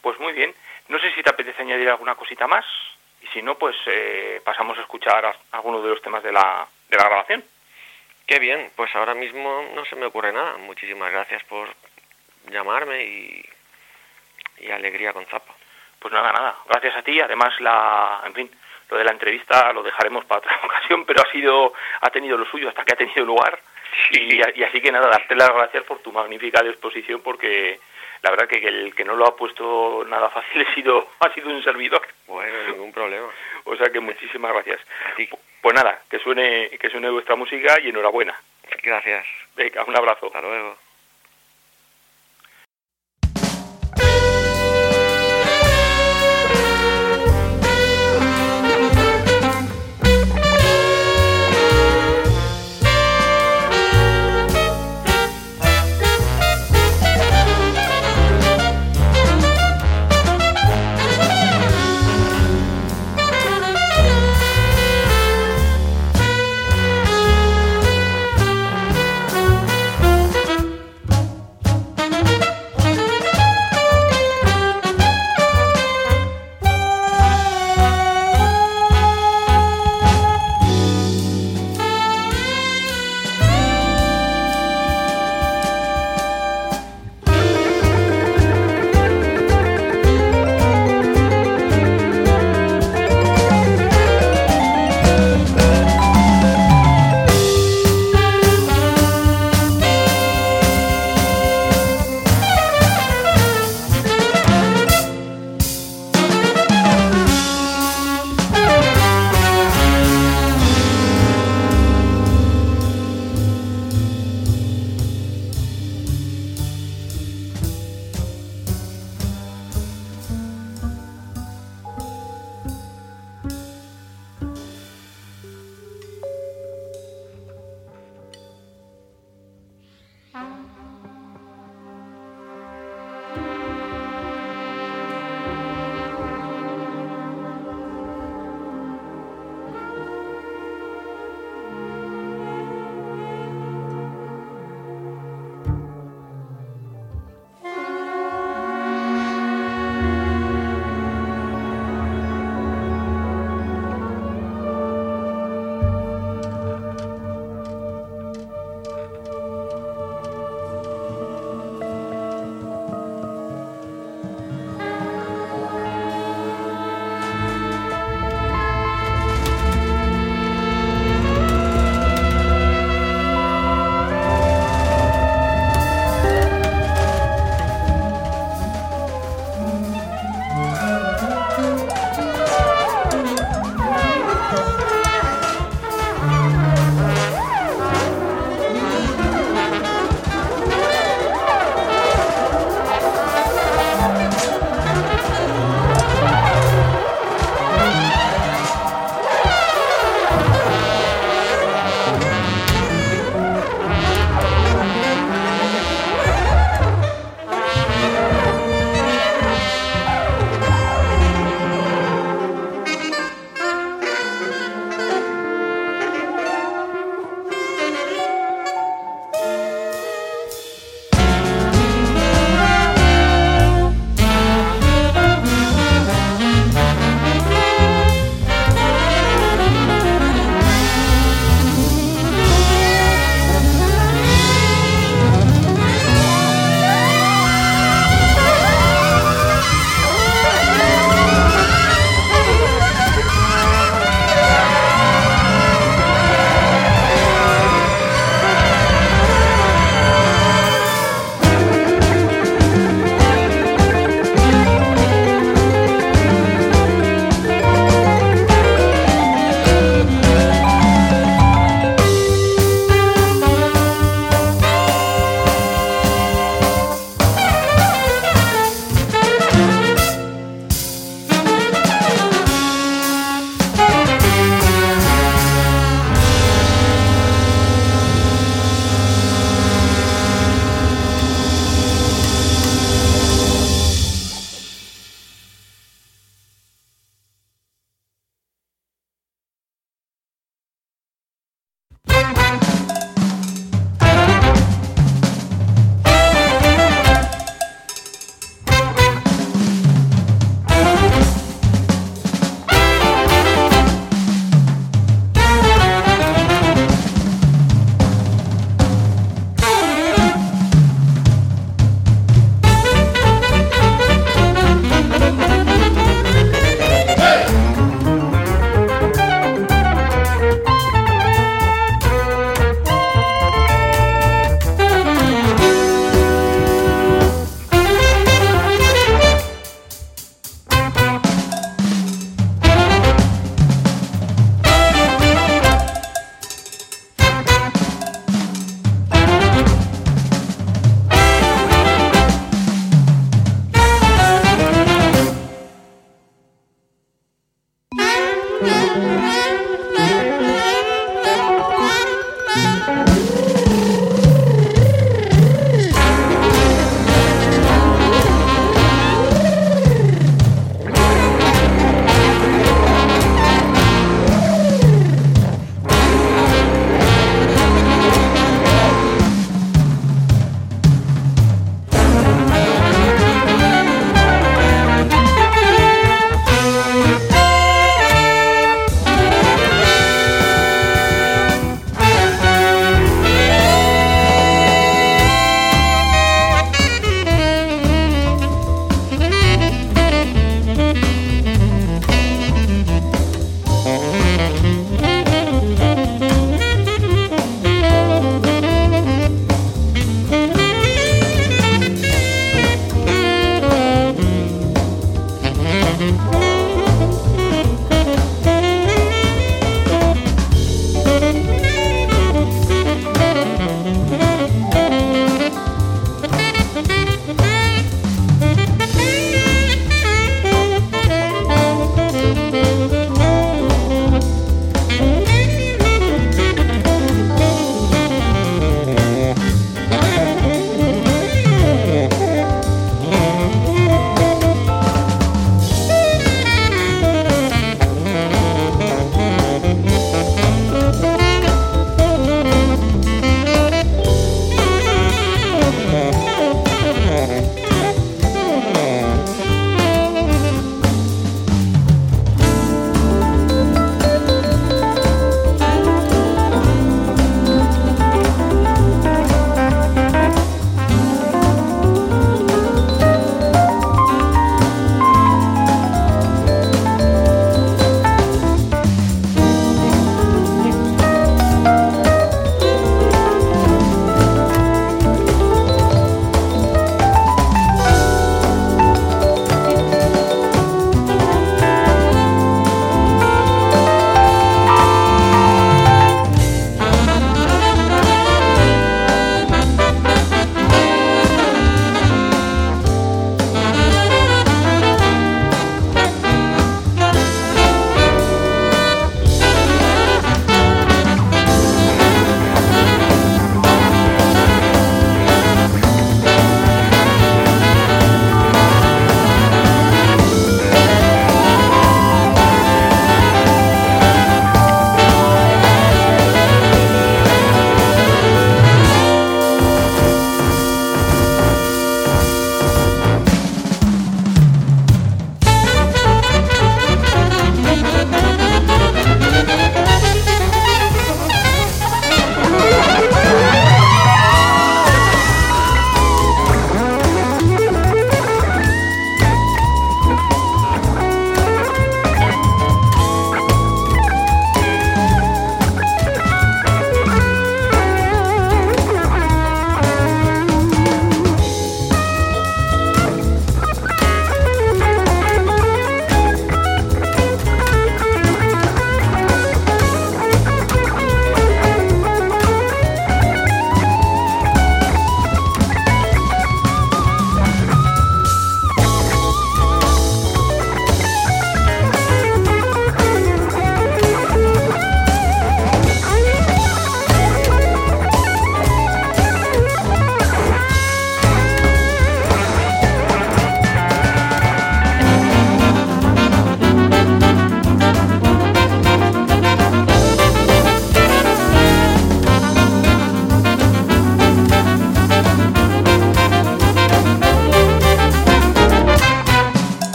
Pues 0.00 0.18
muy 0.18 0.32
bien. 0.32 0.54
No 0.88 0.98
sé 0.98 1.12
si 1.12 1.22
te 1.22 1.30
apetece 1.30 1.62
añadir 1.62 1.88
alguna 1.88 2.14
cosita 2.14 2.46
más 2.46 2.64
y 3.24 3.26
si 3.28 3.42
no, 3.42 3.56
pues 3.56 3.74
eh, 3.86 4.42
pasamos 4.44 4.76
a 4.76 4.82
escuchar 4.82 5.34
algunos 5.52 5.82
de 5.82 5.88
los 5.88 6.02
temas 6.02 6.22
de 6.22 6.32
la, 6.32 6.66
de 6.88 6.96
la 6.96 7.04
grabación. 7.04 7.44
Qué 8.26 8.38
bien, 8.38 8.70
pues 8.76 8.94
ahora 8.94 9.14
mismo 9.14 9.64
no 9.74 9.84
se 9.86 9.96
me 9.96 10.06
ocurre 10.06 10.32
nada. 10.32 10.58
Muchísimas 10.58 11.10
gracias 11.10 11.42
por 11.44 11.68
llamarme 12.50 13.02
y, 13.04 13.44
y 14.58 14.70
alegría 14.70 15.12
con 15.12 15.24
Zapa. 15.26 15.54
Pues 15.98 16.12
nada, 16.12 16.32
nada. 16.32 16.56
Gracias 16.68 16.96
a 16.96 17.02
ti. 17.02 17.18
Además, 17.20 17.58
la, 17.60 18.22
en 18.26 18.34
fin, 18.34 18.50
lo 18.90 18.98
de 18.98 19.04
la 19.04 19.12
entrevista 19.12 19.72
lo 19.72 19.82
dejaremos 19.82 20.24
para 20.26 20.40
otra 20.40 20.60
ocasión, 20.64 21.04
pero 21.06 21.22
ha 21.22 21.32
sido, 21.32 21.72
ha 22.00 22.10
tenido 22.10 22.36
lo 22.36 22.44
suyo 22.46 22.68
hasta 22.68 22.84
que 22.84 22.92
ha 22.92 22.96
tenido 22.96 23.24
lugar. 23.24 23.58
Y, 24.10 24.42
así 24.62 24.80
que 24.80 24.92
nada, 24.92 25.08
darte 25.08 25.34
las 25.34 25.50
gracias 25.50 25.84
por 25.84 26.00
tu 26.00 26.12
magnífica 26.12 26.62
disposición, 26.62 27.22
porque 27.22 27.80
la 28.24 28.30
verdad 28.30 28.48
que 28.48 28.56
el 28.56 28.94
que 28.94 29.04
no 29.04 29.16
lo 29.16 29.26
ha 29.26 29.36
puesto 29.36 30.02
nada 30.08 30.30
fácil 30.30 30.66
ha 30.66 30.74
sido, 30.74 31.08
ha 31.20 31.32
sido 31.34 31.50
un 31.50 31.62
servidor. 31.62 32.00
Bueno, 32.26 32.56
ningún 32.68 32.92
problema. 32.92 33.28
O 33.66 33.76
sea 33.76 33.88
que 33.88 33.98
muchísimas 33.98 34.52
gracias. 34.52 34.78
Pues 35.62 35.74
nada, 35.74 36.02
que 36.10 36.18
suene, 36.18 36.68
que 36.78 36.90
suene 36.90 37.08
vuestra 37.08 37.34
música 37.34 37.80
y 37.80 37.88
enhorabuena. 37.88 38.38
Gracias. 38.82 39.26
Venga, 39.56 39.84
un 39.84 39.96
abrazo. 39.96 40.26
Hasta 40.26 40.42
luego. 40.42 40.76